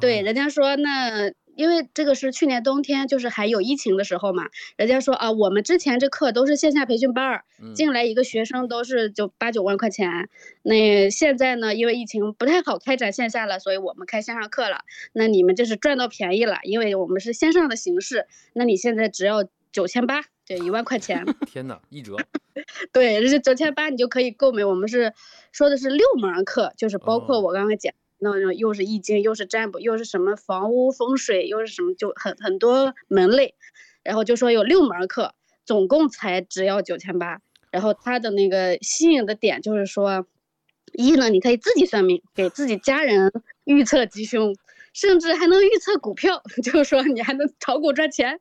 [0.01, 10.29] 对，人家说那因为这个是去年冬天，就是还有疫情的时候嘛，人家说啊，我们之前这课都是线下培训班儿，嗯进来一个学生都是就八九万块钱。
[10.63, 14.81] 那现在呢，因为疫情不太好开展线下了，所以我们开线上课了。
[15.13, 21.25] 那你们这是赚到便宜了，因为我们是线上的形式，那你现在只要九千八，对，一万块钱。
[21.47, 22.17] 天哪，一折，
[22.93, 24.65] 对，这是九千八，你就可以购买。
[24.65, 25.13] 我们是
[25.51, 27.93] 说的是六门课，就是包括哦我刚刚讲
[28.23, 33.55] 那种，又是易经，又是占卜，又是什么房屋风水，又是什么，就很很多门类。
[34.05, 37.41] 然后就说有六门课，总共才只要九千八。
[37.71, 40.27] 然后他的那个吸引的点就是说，
[40.93, 43.33] 一呢，你可以自己算命，给自己家人
[43.65, 44.55] 预测吉凶，
[44.93, 48.41] 甚至还能预测股票， 就是说你还能炒股赚钱。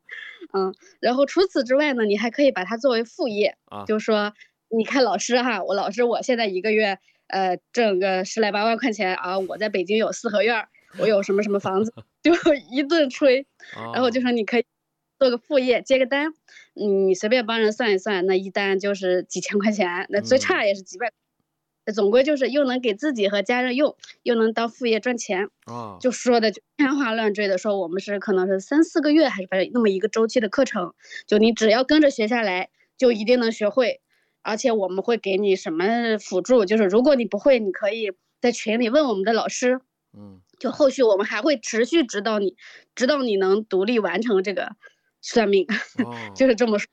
[0.53, 4.33] 嗯，然后除此之外呢，你还可以把它作为副业，啊就说
[4.69, 6.97] 你看老师哈，我老师我现在一个月
[7.31, 10.67] 呃挣个十来八万块钱啊，我在北京有四合院儿，
[10.99, 12.31] 我有什么什么房子， 就
[12.71, 13.45] 一顿吹，
[13.93, 14.65] 然后就哦说你可以
[15.17, 16.33] 做个副业接个单，
[16.73, 21.11] 你随便帮人算一算，那一单就是几千块钱，那最嗯差也是几百。
[21.83, 30.93] 那总归就是又能给自己和家人用，又能当副业赚钱，啊，就说的就天花乱坠的说，我们是可能是三四个月还是反正那么一个周期的课程，
[31.25, 32.69] 就你只要跟着学下来，
[32.99, 33.99] 就一定能学会，
[34.41, 39.79] 而且我们会给你什么辅助，就是如果你不会，你可以在群里问我们的老师，
[40.17, 42.55] 嗯就后续我们还会持续指导你，
[42.95, 44.75] 直到你能独立完成这个
[45.21, 45.65] 算命，
[46.05, 46.87] 哦，就是这么说，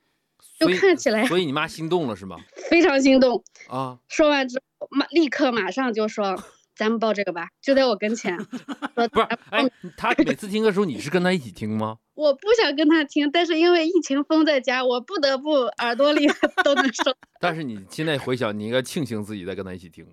[0.59, 2.37] 就看起来所以你妈心动了是吗？
[2.69, 3.43] 非常心动。
[3.67, 6.41] 啊，说完之后，马立刻马上就说。
[6.79, 8.37] 咱们报这个吧，就在我跟前。
[8.95, 11.97] 说不是，哎，他每次听的时候，你是跟他一起听吗？
[12.15, 16.25] 我不想跟他听，但是因为疫情封在家，我不得不耳朵里
[16.63, 17.13] 都能收。
[17.41, 20.07] 但是你现在回想，你应该庆幸自己在跟他一起听。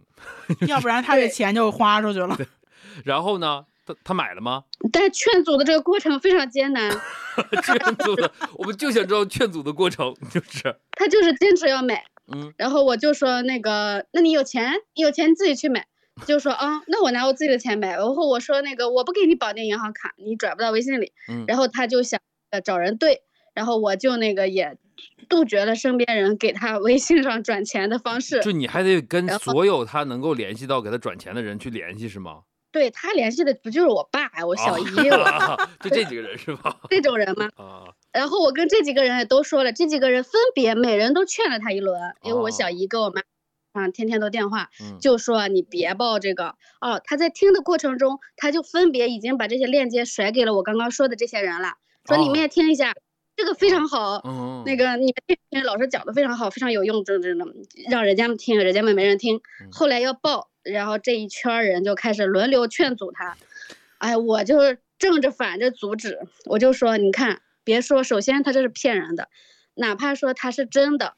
[0.67, 2.37] 要不然他这对钱就花出去了。
[3.05, 4.65] 然后呢，他他买了吗？
[4.93, 6.91] 但劝阻的这个过程非常艰难，
[7.63, 12.03] 劝阻的，我们就想知道劝阻的过程，就是，他就是坚持要买。
[12.33, 15.87] 嗯然后我就说那个，那你有钱，你有钱你自己去买。
[16.25, 17.91] 就说啊，那我拿我自己的钱买。
[17.91, 21.13] 然后我说那个，我不给你绑定银行卡，你转不到微信里。
[21.29, 23.23] 嗯，然后他就想呃找人对，
[23.55, 24.77] 然后我就那个也
[25.29, 28.41] 杜绝了身边人给他微信上转钱的方式。
[28.41, 32.43] 就你还得跟所有他能够联系到给他转钱的人去联系是吗？
[32.73, 34.85] 对他联系的不就是我爸、我小姨、
[35.81, 36.77] 就这几个人是吧？
[36.91, 37.49] 这种人吗？
[37.57, 43.23] 啊，然后我跟这几个人也都说了，这几个人分别每人都劝了他一轮，因为我小哦姨跟我妈
[43.77, 47.01] 啊天天都电话，嗯，就说你别报这个哦。
[47.05, 51.75] 他在听的过程中，他就分别已经把这些链接甩给了我刚刚说的这些人了，
[52.07, 52.95] 说你们也听一下，
[53.37, 54.23] 这个非常好。
[54.25, 57.47] 嗯，那个你们听听老师讲的非常好，非常有用，真真的
[57.91, 59.37] 让人家们听，人家们没人听。
[59.61, 63.37] 嗯后来要报，然后这一圈人就开始轮流劝阻他。
[63.99, 69.29] 哎，我就是正着反着阻止，我就说，你看，别说，首先他这是骗人的，
[69.75, 71.15] 哪怕说他是真的，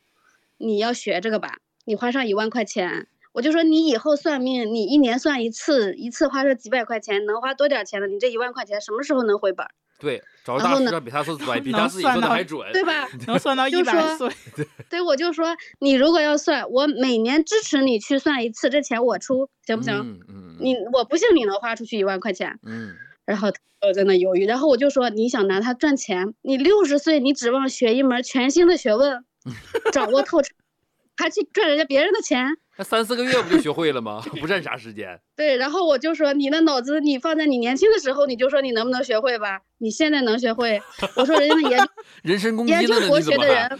[0.58, 1.58] 你要学这个吧，
[1.88, 3.06] 你花上一万块钱。
[3.32, 8.06] 我就说你以后算命，你一年算一次，一次花上几百块钱，能花多点钱呢？
[8.06, 9.70] 你这一万块钱什么时候能回本儿？
[9.98, 13.08] 对，找个然后呢大师啊，比他说准，比能他自己说的还准，对吧？
[13.26, 14.36] 能算到就一百说岁，
[14.90, 19.94] 对，我就说你如果要算，我每年支持你去算一次，这钱我出，行不行？
[19.94, 22.58] 嗯嗯，你我不信你能花出去一万块钱。
[22.64, 29.24] 嗯然后他就在那犹豫，然后我就说你想拿它赚钱，你六十岁你指望学一门全新的学问，
[29.92, 30.54] 掌握透彻，
[31.18, 32.46] 还去赚人家别人的钱？
[32.78, 34.22] 那三四个月不就学会了吗？
[34.40, 35.18] 不占啥时间。
[35.34, 39.60] 对，然后我就说你那脑子，你放在你年轻的时候，你就说你能不能学会吧？
[39.78, 40.80] 你现在能学会？
[41.16, 41.86] 我说人家研究
[42.22, 43.78] 人身攻击研究，国学的人？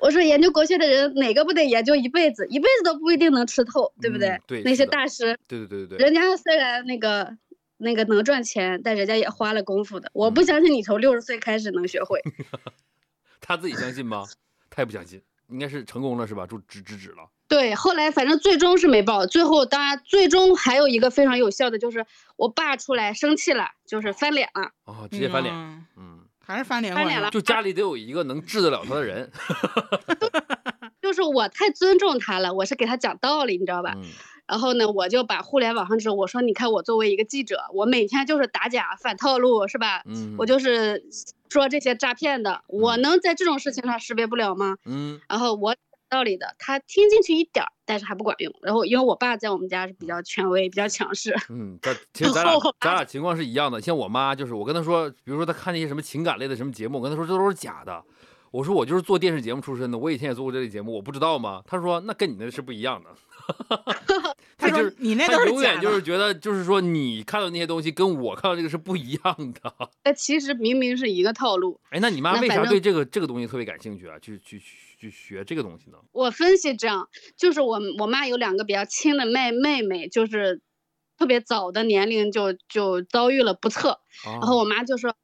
[0.00, 4.28] 我说研究国学的人哪个不得研究一辈子，一辈子都不一定能吃透，对不对？
[4.28, 7.34] 嗯对那些大师，对对对对对，人家虽然那个
[7.78, 10.10] 那个能赚钱，但人家也花了功夫的。
[10.12, 12.20] 我嗯不相信你从六十岁开始能学会。
[13.42, 14.24] 他自己相信吗？
[14.70, 16.46] 他也不相信，应该是成功了是吧？
[16.46, 17.28] 就止止止了。
[17.46, 24.70] 对，后来反正最终是没报，最后当然最终还有一个非常有效的，就是我爸出来生气了，就是翻脸了。
[24.84, 25.54] 哦，直接翻脸。
[25.54, 29.30] 嗯嗯，还是翻脸翻脸了就家里得有一个能治得了他的人。
[31.02, 33.92] 就是我太尊重他了，我是给他讲道理，你知道吧？
[33.96, 34.02] 嗯
[34.44, 40.02] 然后呢，我就把互联网上之后，我说你看我作为一个记者，我每天就是打假反套路，是吧？
[40.04, 41.02] 嗯，我就是
[41.52, 44.76] 说这些诈骗的，我能在这种事情上识别不了吗？
[44.86, 45.76] 嗯然后我
[46.08, 48.52] 道理的，他听进去一点儿，但是还不管用。
[48.62, 53.80] 然后因为我爸在我们家是比较权威、比较强势，嗯，咱 其实咱俩咱俩情况是一样的。
[53.80, 58.02] 像我妈就是，我跟她说，比如说她看那些什么情感类的什么节目，我跟她说这都是假的。
[58.50, 61.62] 我说我就是做电视节目出身的，我以前也做过这类节目，我不知道吗？
[61.66, 63.10] 她说那跟你那是不一样的。
[64.62, 65.80] 他说就是你那都是他永远。
[65.80, 69.90] 就是觉得，就是说你看到那些东西跟我看到这个是不一样的。
[70.04, 71.80] 那其实明明是一个套路。
[71.90, 74.18] 哎，那你妈为啥对这个这个东西特别感兴趣啊？
[74.18, 74.66] 去去去
[74.98, 75.98] 去学这个东西呢？
[76.12, 80.60] 我分析这样，就是我我妈有两个比较亲的妹妹妹，就是
[81.18, 85.14] 特别早的年龄就就遭遇了不测，然然后我妈就说。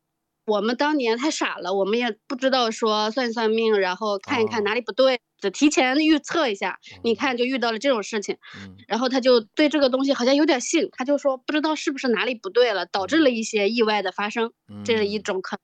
[0.47, 6.79] 我们当年太傻了，我们也不知道说算一算命，然后看一看哦哪里不对，就提前预测一下。
[7.03, 15.57] 你看就遇到了这种事情，嗯然后他就对这个东西好像有点信，他就说不知道是不是哪里不对了，导致了一些意外的发生，嗯，这是一种可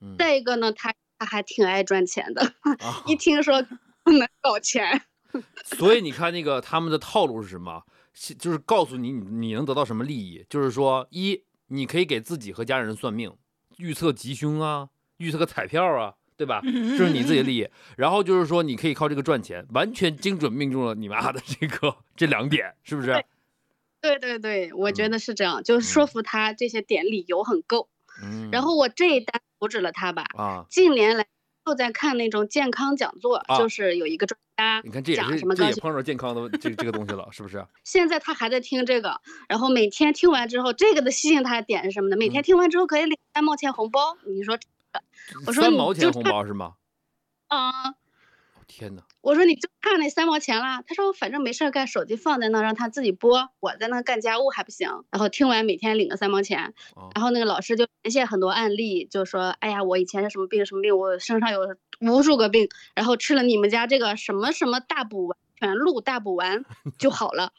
[0.00, 0.12] 能。
[0.12, 0.16] 嗯。
[0.18, 5.02] 再一个呢，他他还挺爱赚钱的，啊一听说能搞钱，
[5.64, 7.82] 所以你看那个他们的套路是什么？
[8.14, 13.34] 是就是告诉你你你能得到什么利益，就是说一你可以给自己和家人算命，
[13.78, 16.60] 预测吉凶啊，预测个彩票啊，对吧？
[16.62, 17.68] 这是你自己的利益。
[17.96, 23.24] 然后就是说你可以靠这个赚钱，完全精准命中了你妈的这个这两点，是不是？
[24.00, 27.88] 对对对，我觉嗯得是这样，就是说嗯服他这些点理由很够。
[28.22, 28.50] 嗯。
[28.50, 31.26] 然后我这一单阻止了他吧，啊，近年来
[31.66, 37.64] 又在看那种健康讲座，啊就是有一个专家你看这也讲是这什么高血也碰上健康的这这个东西了，是不是？
[37.84, 42.16] 现在他还在听这个，然后每天听完之后，这个的吸引他的点是什么呢？
[42.16, 44.16] 每天嗯听完之后可以领三毛钱红包。
[44.26, 44.58] 你说
[45.46, 46.74] 我说三毛钱红包是吗？
[47.48, 47.94] 啊、哦
[48.66, 49.02] 天哪！
[49.20, 50.82] 我说你就差那三毛钱啦。
[50.86, 54.88] 他说反正没事儿干，手机放在那让他自己播，我在那干家务还不行。
[55.10, 66.64] 然后听完每天领个三毛钱，哦然后那个老师就连线很多案例，就说哎呀我以前是什么病什么病，我身上有无数个病，然后吃了你们家这个什么什么大补丸全鹿大补丸
[66.98, 67.52] 就好了。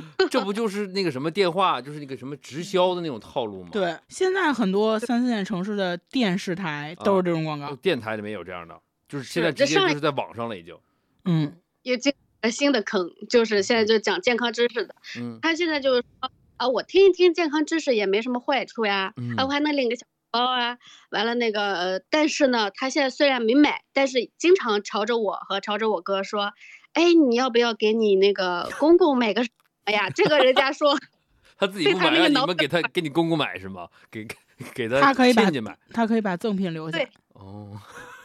[0.30, 7.74] 这不就是那个什么电话，就是那个什么直销的那种套路吗？，对，现在很多三四线城市的电视台都是这种广告。
[7.76, 10.76] 电台里面有这样的，就是现在直接就是在网上了已经。
[11.24, 12.12] 嗯，也进
[12.42, 14.94] 了新的坑，就是现在就讲健康知识的。
[15.18, 20.78] 嗯他现在就是说啊，我听一听健康知识也没什么坏处呀，嗯啊，我还能领个小包啊。
[21.10, 26.52] 完了那个，呃，但是呢，他现在虽然没买，但是经常朝着我和朝着我哥说，
[26.92, 29.44] 哎，你要不要给你那个公公买个
[29.86, 30.10] 什么呀？
[30.10, 30.96] 这个人家说，
[31.58, 33.88] 他自己对不买，让你他那个脑们给他给你公公买是吗？
[34.10, 34.26] 给
[34.74, 35.76] 给他他可以把亲戚买。
[35.92, 37.08] 他可以把赠品留下对。
[37.34, 37.76] 哦，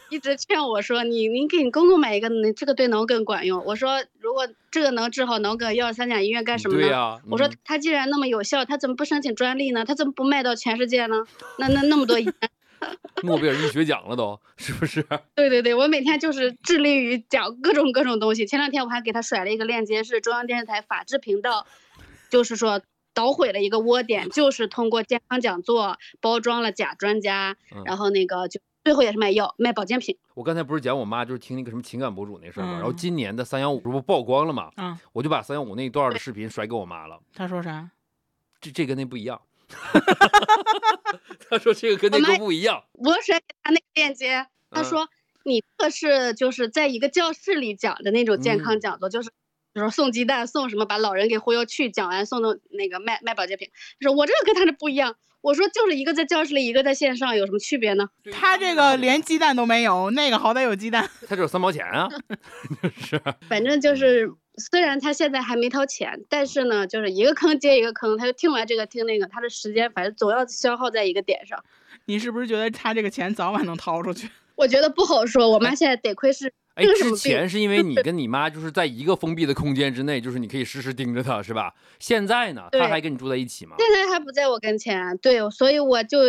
[0.10, 3.64] 一直劝我说，你您给你公公买一个，你这个对脑梗管用。
[3.66, 6.82] 我说，如果这个能治好脑梗，要三甲医院干什么呢？
[6.82, 9.84] 对呀、我说嗯他既然那么有效，他怎么不申请专利呢？
[9.84, 11.26] 他怎么不卖到全世界呢？
[11.58, 12.34] 那那那么多医院，
[13.24, 15.02] 诺贝尔医学奖了都，是不是？
[15.36, 18.46] 对对对，我每天就是致力于讲各种各种东西。
[18.46, 21.66] 前两天我还给他甩了一个链接，是中央电视台法制频道，
[22.30, 22.82] 就是说
[23.14, 30.18] 捣毁了一个窝点，就是通过健康讲座包装了假专家，嗯然后那个就最后也是卖药卖保健品。
[30.36, 32.74] 我刚才不是讲我妈就是听那个什么情感博主那事儿吗？
[32.74, 34.70] 然后嗯今年的三幺五这不曝光了吗？
[34.76, 37.20] 啊，我就把三幺五那一段的视频甩给我妈了。
[37.34, 37.90] 她说啥？
[38.62, 39.42] 这这跟那不一样。
[41.49, 42.84] 他说这个跟那个不一样。
[42.93, 45.09] 我甩给他那个链接，他嗯说
[45.43, 49.30] 你这个是就是在一个教室里讲的那种健嗯康讲座，就是。
[49.74, 53.70] 比如说送鸡蛋，送什么把老人给忽悠去，讲完送到那个卖卖保健品。
[53.99, 55.15] 他说我这个跟他这不一样。
[55.42, 58.10] 我说就是一个在教室里，一个在线上，有什么区别呢？
[58.32, 61.10] 他这个连鸡蛋都没有，那个好歹有鸡蛋。
[61.28, 62.10] 他只有三毛钱啊，
[63.00, 71.64] 是 反正就是，虽然他现在还没掏钱，但是呢，就是一个坑接一个坑，他就听完这个听那个，他的时间反正总要消耗在一个点上。
[72.06, 74.30] 你是不是觉得他这个钱早晚能掏出去？
[74.56, 81.74] 我觉得不好说，我妈现在得亏是哎，之这个什么病前是因为你跟你妈就是在一个封闭的空间之内，就是你可以时时盯着她，是吧？
[81.98, 83.76] 现在呢，她还跟你住在一起吗？
[83.80, 86.20] 现在还不在我跟前，对，所以我就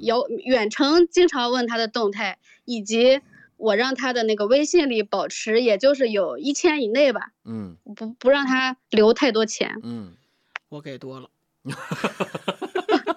[0.00, 3.20] 有远程经常问她的动态，以及
[3.58, 10.14] 我让她的那个微信里保持，也就是有一千以内吧，嗯不不让她留太多钱，嗯，
[10.70, 11.28] 我给多了。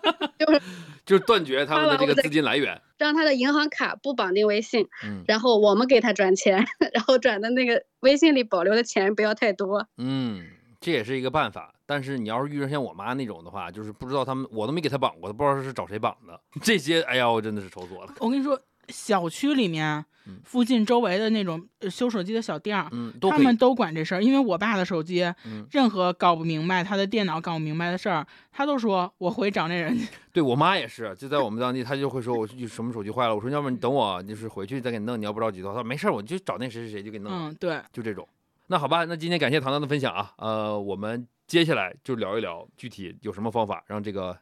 [0.45, 0.61] 就是
[1.05, 2.81] 就是断绝他们的这个资金来源。
[2.97, 9.87] 让他的银行卡不绑定微信，嗯然后我们给他转钱， 然后转的那个微信里保留的钱不要太多。
[9.97, 10.45] 嗯，
[10.79, 11.73] 这也是一个办法。
[11.87, 16.39] 但是你要是遇上像我妈那种的话，就是不知道他们，我都没给他绑过，都不知道是找谁绑的。
[16.61, 18.13] 这些，哎呀，我真的是愁死我了。
[18.19, 18.57] 我跟你说，
[18.89, 22.89] 小区里面嗯附近周围的那种呃修手机的小店儿，
[23.21, 23.55] 他们。
[23.57, 24.23] 都管这事儿。
[24.23, 30.07] 因为我爸的手机，嗯，任何搞不明白，他的电脑搞不明白的事儿，他都说我回找那人去。
[30.33, 37.31] 对我妈也是，就在 我们当地，她就会说我什么手机坏了，我说要不然你等我，就是回去再给你弄，你要不着急的话，她说没事儿，我就找那谁谁谁就给你弄。
[37.31, 38.27] 嗯，对，就这种。
[38.67, 44.37] 那好吧，那今天感谢糖糖的分享啊，呃，我们接下来就聊一聊具体有什么方法让这个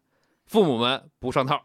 [0.45, 1.61] 父母们不上套。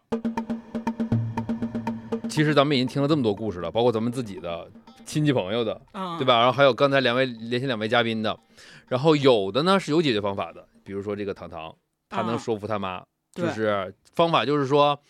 [2.34, 4.68] 其实咱们已经听了这么多故事了，包括咱们自己的
[5.06, 6.24] 亲戚朋友的，嗯，对？
[6.24, 6.38] 吧？
[6.38, 8.36] 然后还有刚才两位连线两位嘉宾的，
[8.88, 11.72] 然后有的呢是有解决方法的，比如说这个糖糖，
[12.08, 15.00] 他能啊说服他妈，就是方法就是说，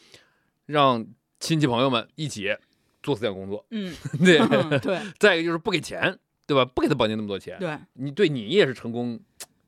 [0.66, 1.02] 让
[1.40, 2.54] 亲戚朋友们一起
[3.02, 4.38] 做思想工作，嗯， 对。
[4.80, 6.62] 对再一个就是不给钱，对吧？
[6.74, 9.18] 不给他绑定那么多钱，对，你对你也是成功，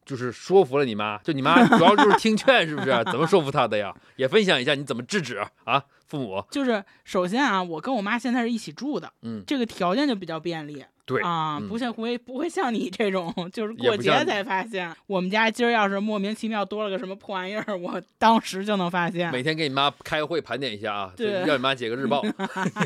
[0.04, 2.90] 就是说服了你妈，就你妈主要就是听劝，是不是？
[3.10, 3.96] 怎么说服她的呀？
[4.16, 10.84] 也分享一下你怎么制止啊，父母，就是首先啊，我跟我妈现在是一起住的，嗯，这个条件就比较便利。
[11.04, 14.92] 对啊，嗯不像会不会像你这种，就是过节才发现。
[15.06, 19.30] 我们家今儿要是莫名其妙多了个什么破玩意儿，我当时就能发现。
[19.30, 22.30] 每天给你妈开会盘点一下啊，对让你妈写个日报， 你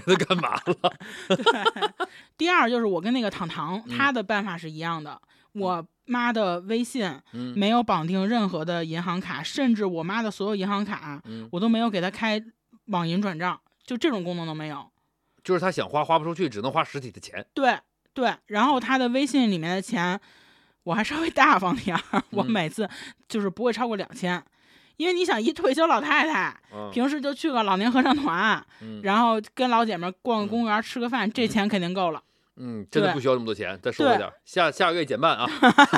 [0.06, 0.92] 都干嘛了？
[2.36, 5.18] 第二就是我跟那个糖糖，嗯他的办法是一样的。
[5.52, 12.40] 我妈的微信嗯没有绑定任何的银行卡，甚至我妈的所有银行卡嗯，我都没有给她开
[12.90, 14.90] 网银转账，就这种功能都没有。
[15.42, 17.44] 就是他想花花不出去，只能花实体的钱。
[17.54, 17.78] 对
[18.12, 20.20] 对，然后他的微信里面的钱，
[20.82, 22.88] 我还稍微大方点儿，我嗯每次
[23.28, 24.44] 就是不会超过两千，
[24.96, 32.22] 因为你想一退休老太太，嗯平时就去个老年合唱团，嗯然后跟老姐们儿逛个嗯公园吃个饭，这钱肯定够了。
[32.60, 35.48] 嗯，真的不需要那么多钱，再收回对点，下下个月减半啊，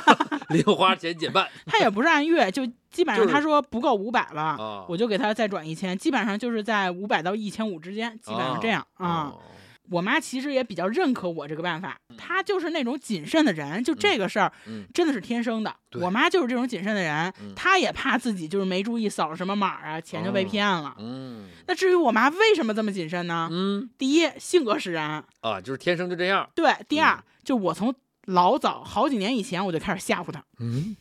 [0.50, 4.86] 零花钱减半他也不是按月，就基本上他说不够五百了，啊。
[4.88, 9.32] 我就给他再转一千，基本上就是在五百到一千五之间，基本上这样啊。
[9.34, 9.40] 哦
[9.90, 15.74] 我妈其实也比较认可我这个办法，她就是那种谨慎的人，就这个事儿嗯真的是天生的。
[16.00, 20.96] 我妈就是这种谨慎的人嗯，她也怕自己就是没注意扫了什么码啊，钱就被哦骗了。
[20.98, 23.48] 嗯那至于我妈为什么这么谨慎呢？
[23.50, 26.48] 嗯第一，性格使然；啊，就是天生就这样。
[26.54, 27.94] 对，第二嗯，就我从
[28.26, 30.96] 老早好几年以前我就开始吓唬她，嗯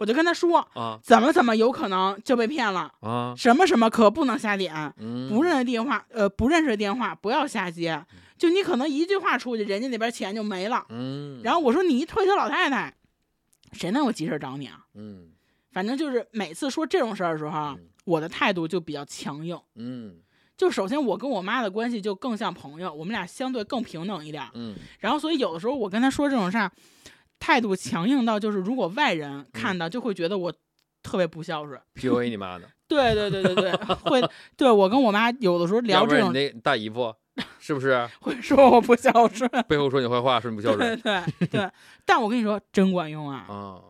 [0.00, 8.04] 我就跟他说，啊怎么怎么有可能就被骗了，啊，什么什么可不能瞎点，嗯，不认识电话，呃，不认识的电话不要瞎接，
[8.36, 10.84] 就你可能一句话出去，人家那边钱就没了。
[10.88, 12.94] 嗯，然后我说你一退休老太太，
[13.72, 14.84] 谁能有急事找你啊？
[14.94, 15.30] 嗯
[15.70, 19.56] 反正就是每次说这种事儿的时候我的态度就比较强硬。
[19.76, 20.16] 嗯
[20.56, 24.50] 就首先我跟我妈的关系就更像朋友，我们俩相对更平等一点儿。
[24.54, 26.72] 嗯然后所以有的时候我跟她说这种事儿，
[27.38, 30.52] 态度强硬到就是如果外人看到就会觉得我
[31.02, 31.80] 特别不孝顺。
[31.94, 32.68] ，PUA 你妈的？
[32.88, 37.14] 对对对对对，会对我跟我妈有的时候聊这种你那大姨夫
[37.60, 39.48] 是不是会说我不孝顺。
[39.68, 41.00] 背后说你坏话，说你不孝对顺
[41.38, 41.70] 对对，
[42.06, 43.44] 但我跟你说真管用啊！
[43.48, 43.80] 啊？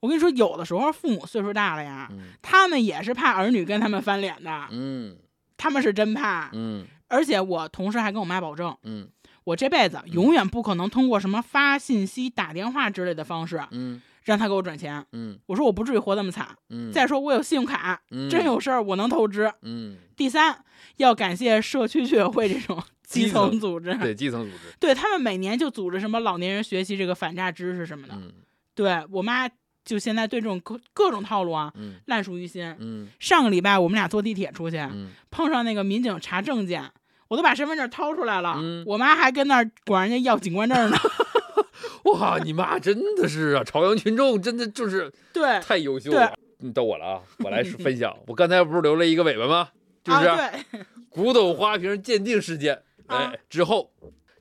[0.00, 5.16] 我跟你说，有的时候父母岁数大了呀，嗯他们也是怕儿女跟他们翻脸的，嗯
[5.56, 6.50] 他们是真怕。
[6.52, 9.08] 嗯而且我同时还跟我妈保证，嗯
[9.50, 15.04] 我这辈子永远不可能通过什么发信息、打电话之类的方式嗯让他给我转钱。
[15.12, 16.48] 嗯我说我不至于活那么惨。
[16.68, 19.52] 嗯，再说我有信用卡，嗯真有事儿我能透支。
[19.62, 20.62] 嗯，第三，
[20.98, 28.14] 要感谢社区居委会这种 基基层层组织，对基层组织，对他们每年就组织什么老年人学习这个反诈知识什么的。
[28.14, 28.32] 嗯
[28.72, 29.48] 对我妈
[29.84, 32.74] 就现在对这种各各种套路啊嗯烂熟于心。
[32.78, 36.90] 嗯上个礼拜我们俩坐地铁出去，嗯碰上那个民警查证件，
[37.30, 40.96] 我都把身份证掏出来了，嗯我妈还跟那儿管人家要警官证呢。
[42.06, 46.36] 哇，你妈真的是啊，朝阳群众真的就是 对，太优秀了。
[46.58, 48.12] 你逗我了啊，我来分享。
[48.26, 49.68] 我刚才不是留了一个尾巴吗？
[50.02, 50.28] 就是
[51.08, 52.74] 古董花瓶鉴定事件。
[53.06, 53.92] 啊哎，之后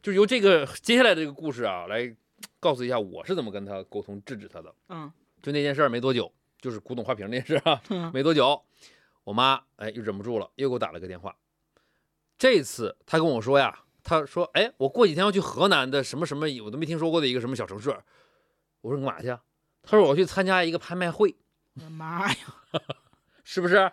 [0.02, 2.12] 就由这个接下来这个故事啊，来
[2.60, 4.74] 告诉一下我是怎么跟他沟通制止他的。
[4.90, 5.12] 嗯
[5.44, 8.62] 就那件事儿没多久，就是古董花瓶那件事啊，嗯没多久，
[9.24, 11.36] 我妈哎又忍不住了，又给我打了个电话。
[12.40, 17.90] 这次他跟我说呀，他说哎，我过几天要去河南的什么什么，我都没听说过的一个什么小城市。
[18.82, 19.42] 我说你干嘛去啊？
[19.84, 21.36] 她说我要去参加一个拍卖会，
[21.76, 22.38] 我的妈呀，
[23.44, 23.92] 是不是？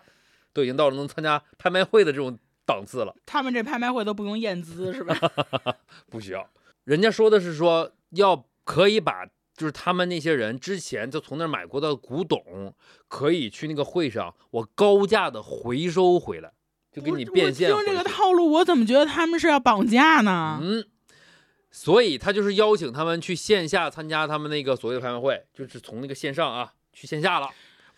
[0.53, 5.13] 都已经到了能参加拍卖会的这种档次了，他们这拍卖会都不用验资是吧？
[6.09, 6.49] 不需要。
[6.85, 9.27] 人家说的是说要可以把。
[9.57, 12.75] 就是他们那些人之前就从那儿买过的古董，
[13.07, 16.53] 可以去那个会上，我高价的回收回来，
[16.97, 20.59] 就给你变现我听这个套路，我怎么觉得他们是要绑架呢？
[20.61, 20.83] 嗯，
[21.69, 27.49] 所以他就是邀请他们去线下参加他们那个所谓的拍卖会，就是从那个线上啊去线下了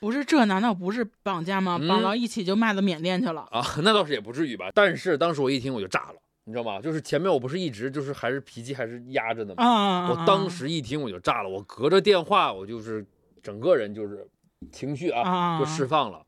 [0.01, 1.77] 不是，这难道不是绑架吗？
[1.77, 3.47] 绑嗯到一起就卖到缅甸去了。
[3.51, 4.69] 啊，那倒是也不至于吧。
[4.73, 6.15] 但是当时我一听我就炸了，
[6.45, 6.81] 你知道吗？
[6.81, 9.63] 就是前面我不是一直就是还是脾气还是压着呢吗？
[9.63, 10.09] 啊！
[10.09, 13.05] 我当时一听我就炸了，我隔着电话我就是
[13.43, 14.25] 整个人就是
[14.71, 16.21] 情绪啊啊就释放了。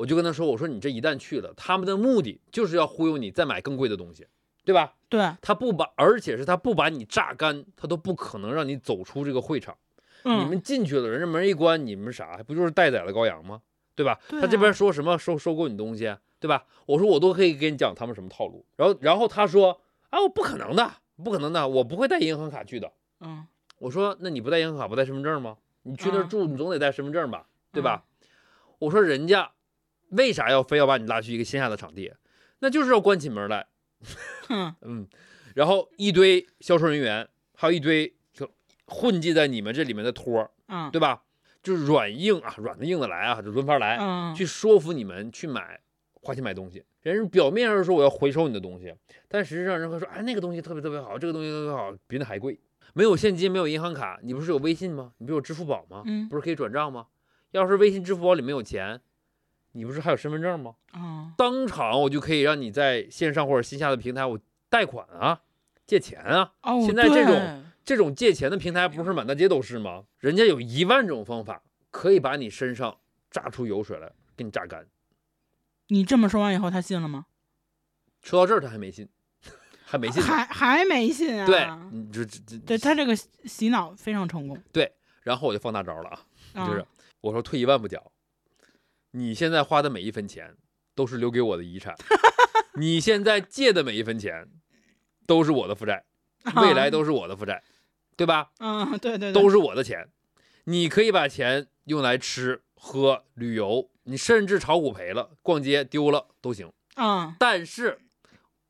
[0.00, 4.26] 我就跟他说：“我说你这一旦去了，他们的目的就是要忽悠你再买更贵的东西，
[4.64, 4.94] 对吧？
[5.10, 9.76] 对，他不把，而且是他不把你榨干，他都不可能让你走出这个会场。
[10.24, 12.38] 嗯，你们进去了，人家门一关，你们啥？
[12.46, 13.60] 不就是待宰的羔羊吗？
[13.94, 14.18] 对吧？
[14.26, 16.64] 对他这边啊说什么收收购你东西，对吧？
[16.86, 18.64] 我说我都可以给你讲他们什么套路。
[18.76, 20.90] 然后然后他说啊，我不可能的，
[21.22, 22.90] 不可能的，我不会带银行卡去的。
[23.20, 23.46] 嗯
[23.80, 25.58] 我说那你不带银行卡，不带身份证吗？
[25.82, 28.04] 你去那儿嗯住，你总得带身份证吧，对吧？
[28.78, 29.50] 我说人家
[30.10, 32.12] 为啥要非要把你拉去一个线下的场地？
[32.60, 33.66] 那就是要关起门来，
[34.82, 35.06] 嗯，
[35.54, 38.50] 然后一堆销售人员，还有一堆就
[38.86, 41.22] 混迹在你们这里面的托儿，嗯，对吧？
[41.62, 45.80] 就是软硬啊，软的硬的来啊，就轮番来，嗯，去说服你们去买，
[46.12, 46.84] 花钱买东西。
[47.02, 48.94] 人家表面上说我要回收你的东西，
[49.28, 52.58] 但实际上人会说，哎，那个东西特别特别好，这个东西特别好，比那还贵。
[52.92, 55.12] 没有现金，没有银行卡，你不是有微信吗？
[55.18, 56.02] 你不是有支付宝吗？
[56.06, 57.06] 嗯不是可以转账吗？
[57.52, 59.00] 要是微信、支付宝里没有钱，
[59.72, 60.74] 你不是还有身份证吗？
[60.94, 64.38] 嗯，当场我就可以让你在线上或者线下的平台，我
[64.68, 65.42] 贷款啊，
[65.86, 66.52] 借钱啊。
[66.62, 70.04] 哦，现在这种这种借钱的平台不是满大街都是吗？
[70.18, 72.98] 人家有一万种方法，可以把你身上
[73.30, 74.86] 榨出油水来，给你榨干。
[75.88, 77.26] 你这么说完以后，他信了吗？
[78.22, 79.08] 说到这儿，他还没信，
[79.84, 80.22] 还没信。
[80.22, 81.46] 还还没信啊？
[81.46, 84.92] 对，你这这这对他这个洗洗脑非常成功，对，
[85.22, 86.20] 然后我就放大招了啊，
[86.54, 86.84] 啊就是
[87.20, 88.00] 我说退一万步讲，
[89.12, 90.56] 你现在花的每一分钱
[90.94, 91.94] 都是留给我的遗产，
[92.76, 94.48] 你现在借的每一分钱
[95.26, 96.04] 都是我的负债，
[96.56, 97.62] 未来都是我的负债，
[98.16, 98.50] 对吧？
[98.58, 100.08] 嗯，对对对，都是我的钱，
[100.64, 107.98] 你可以把钱用来吃喝旅游，你甚至炒股赔了、逛街丢了都行，嗯但是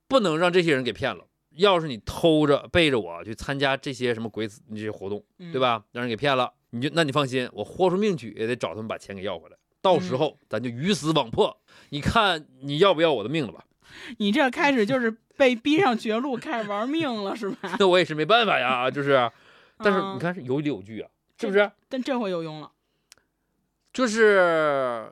[0.08, 1.26] 不能让这些人给骗了。
[1.56, 5.60] 要是你偷着背着我去参加这些什么鬼子这些活动，嗯对？
[5.60, 5.84] 吧？
[5.92, 9.56] 让人给骗了，你就那你放心，我豁出命去也得找他们把钱给要回来。
[9.82, 11.56] 到嗯时候咱就鱼死网破，
[11.90, 13.64] 你看你要不要我的命了吧？
[14.18, 17.76] 你这开始就是被逼上绝路，开始玩命了是吧？
[17.78, 19.30] 那我也是没办法呀，就是。
[19.82, 21.08] 但是嗯你看是有理有据啊，
[21.38, 21.70] 是不是？
[21.88, 22.70] 但这回有用了，
[23.94, 25.10] 就是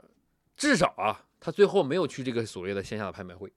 [0.58, 3.50] 至少啊，他最后没有去这个所谓的线下的拍卖会，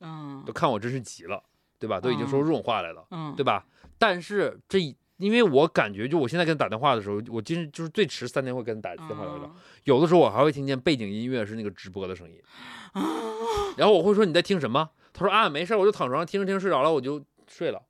[0.00, 1.42] 嗯都看我真是急了，
[1.78, 1.98] 对吧？
[1.98, 3.64] 都已经说出这种话来了，嗯，对吧？
[3.98, 9.52] 但是这一因为我感觉，就我现在跟他打电话的时候，我今就是最迟三天会跟他打电话聊聊，嗯
[9.84, 12.40] 有的时候我还会听见背景音乐是那个直播的声音，
[12.92, 13.02] 啊，
[13.78, 14.90] 然后我会说你在听什么？
[15.12, 17.82] 他说啊没事儿，我就躺床上听着听着睡着了，我就睡了。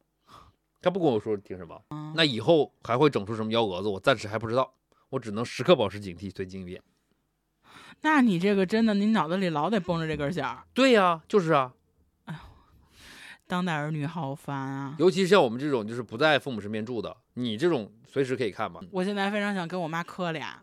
[0.83, 4.73] 他不跟我说听什么，嗯那以后还会整出什么幺蛾子，我暂时还不知道，
[5.11, 6.83] 我只能时刻保持警惕，随机应变。
[8.03, 10.65] 那你这个真的，你脑子里老得绷着这根弦儿。
[10.73, 11.75] 对呀、就是啊，
[13.51, 14.95] 当代儿女好烦啊！
[15.01, 18.81] 尤其像我们这种就是不在父母身边住的，你这种随时可以看嘛。
[18.93, 20.63] 我现在非常想跟我妈磕俩，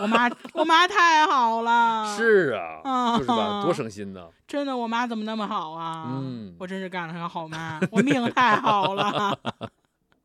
[0.00, 4.28] 我妈我妈太好了， 是啊，啊就是吧，多 省心呢。
[4.48, 6.18] 真的，我妈怎么那么好啊？
[6.20, 9.38] 嗯我真是干了个好妈，我命太好了。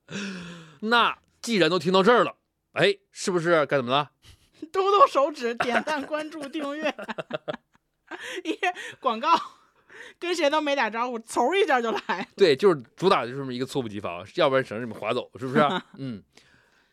[0.82, 2.36] 那既然都听到这儿了，
[2.72, 4.10] 哎，是不是该怎么了？
[4.72, 6.92] 动动手指，点赞、关注、订阅。
[8.44, 8.58] 一
[9.00, 9.30] 广告，
[10.20, 12.28] 跟谁都没打招呼，嗖一下就来。
[12.36, 15.60] 对，就是主打就是这么一个猝不及防，要不然省着你们划走，是不是？
[15.98, 16.24] 嗯。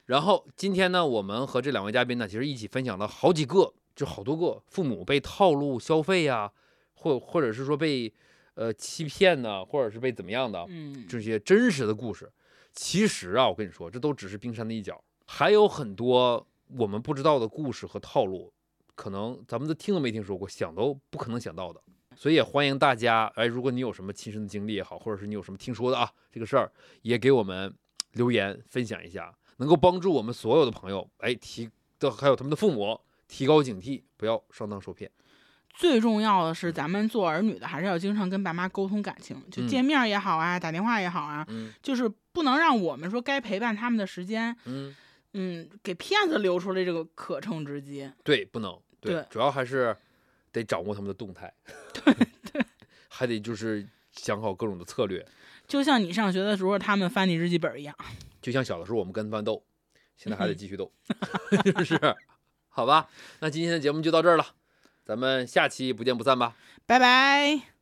[0.07, 6.51] 然后今天呢，我们和这两位嘉宾呢，其实一起分享了好几个，就好多个父母被套路消费呀、
[6.95, 8.13] 或或者是说被
[8.55, 12.29] 呃欺骗呢，或者是被怎么样的，嗯，这些真实的故事。
[12.73, 16.45] 其实啊，我跟你说，这都只是冰山的一角，还有很多
[16.77, 18.53] 我们不知道的故事和套路，
[18.97, 21.81] 可能咱们都听都没听说过，想都不可能想到的。
[22.21, 26.71] 所以也欢迎大家，哎，如果你有什么亲身的经历也好，或者是你有什么听说的啊，这个事儿
[27.01, 27.75] 也给我们
[28.13, 35.11] 留言分享一下，能够帮助我们所有的朋友，哎，提的还有他们的父母提高警惕，不要上当受骗。
[35.73, 44.95] 最重要的是，咱们做儿女的还是要经常跟爸妈沟通感情，就嗯见面也好啊，打电话也好啊，嗯就是不能让我们说该陪伴他们的时间，嗯，
[45.33, 48.13] 嗯，给骗子留出来这个可乘之机。
[48.23, 49.97] 对，不能对，对主要还是
[50.53, 51.53] 得掌握他们的动态，
[51.93, 52.15] 对
[52.53, 52.65] 对，
[53.09, 55.25] 还得就是想好各种的策略，
[55.67, 57.95] 就像你上学的时候，他们翻你日记本一样。
[58.43, 59.63] 就像小的时候我们跟他们斗，
[60.17, 60.91] 现在还得嗯继续斗，
[61.65, 61.99] 是不是？
[62.69, 63.09] 好吧，
[63.41, 64.55] 那今天的节目就到这儿了，
[65.05, 66.57] 咱们下期不见不散吧。
[66.87, 67.80] 拜拜。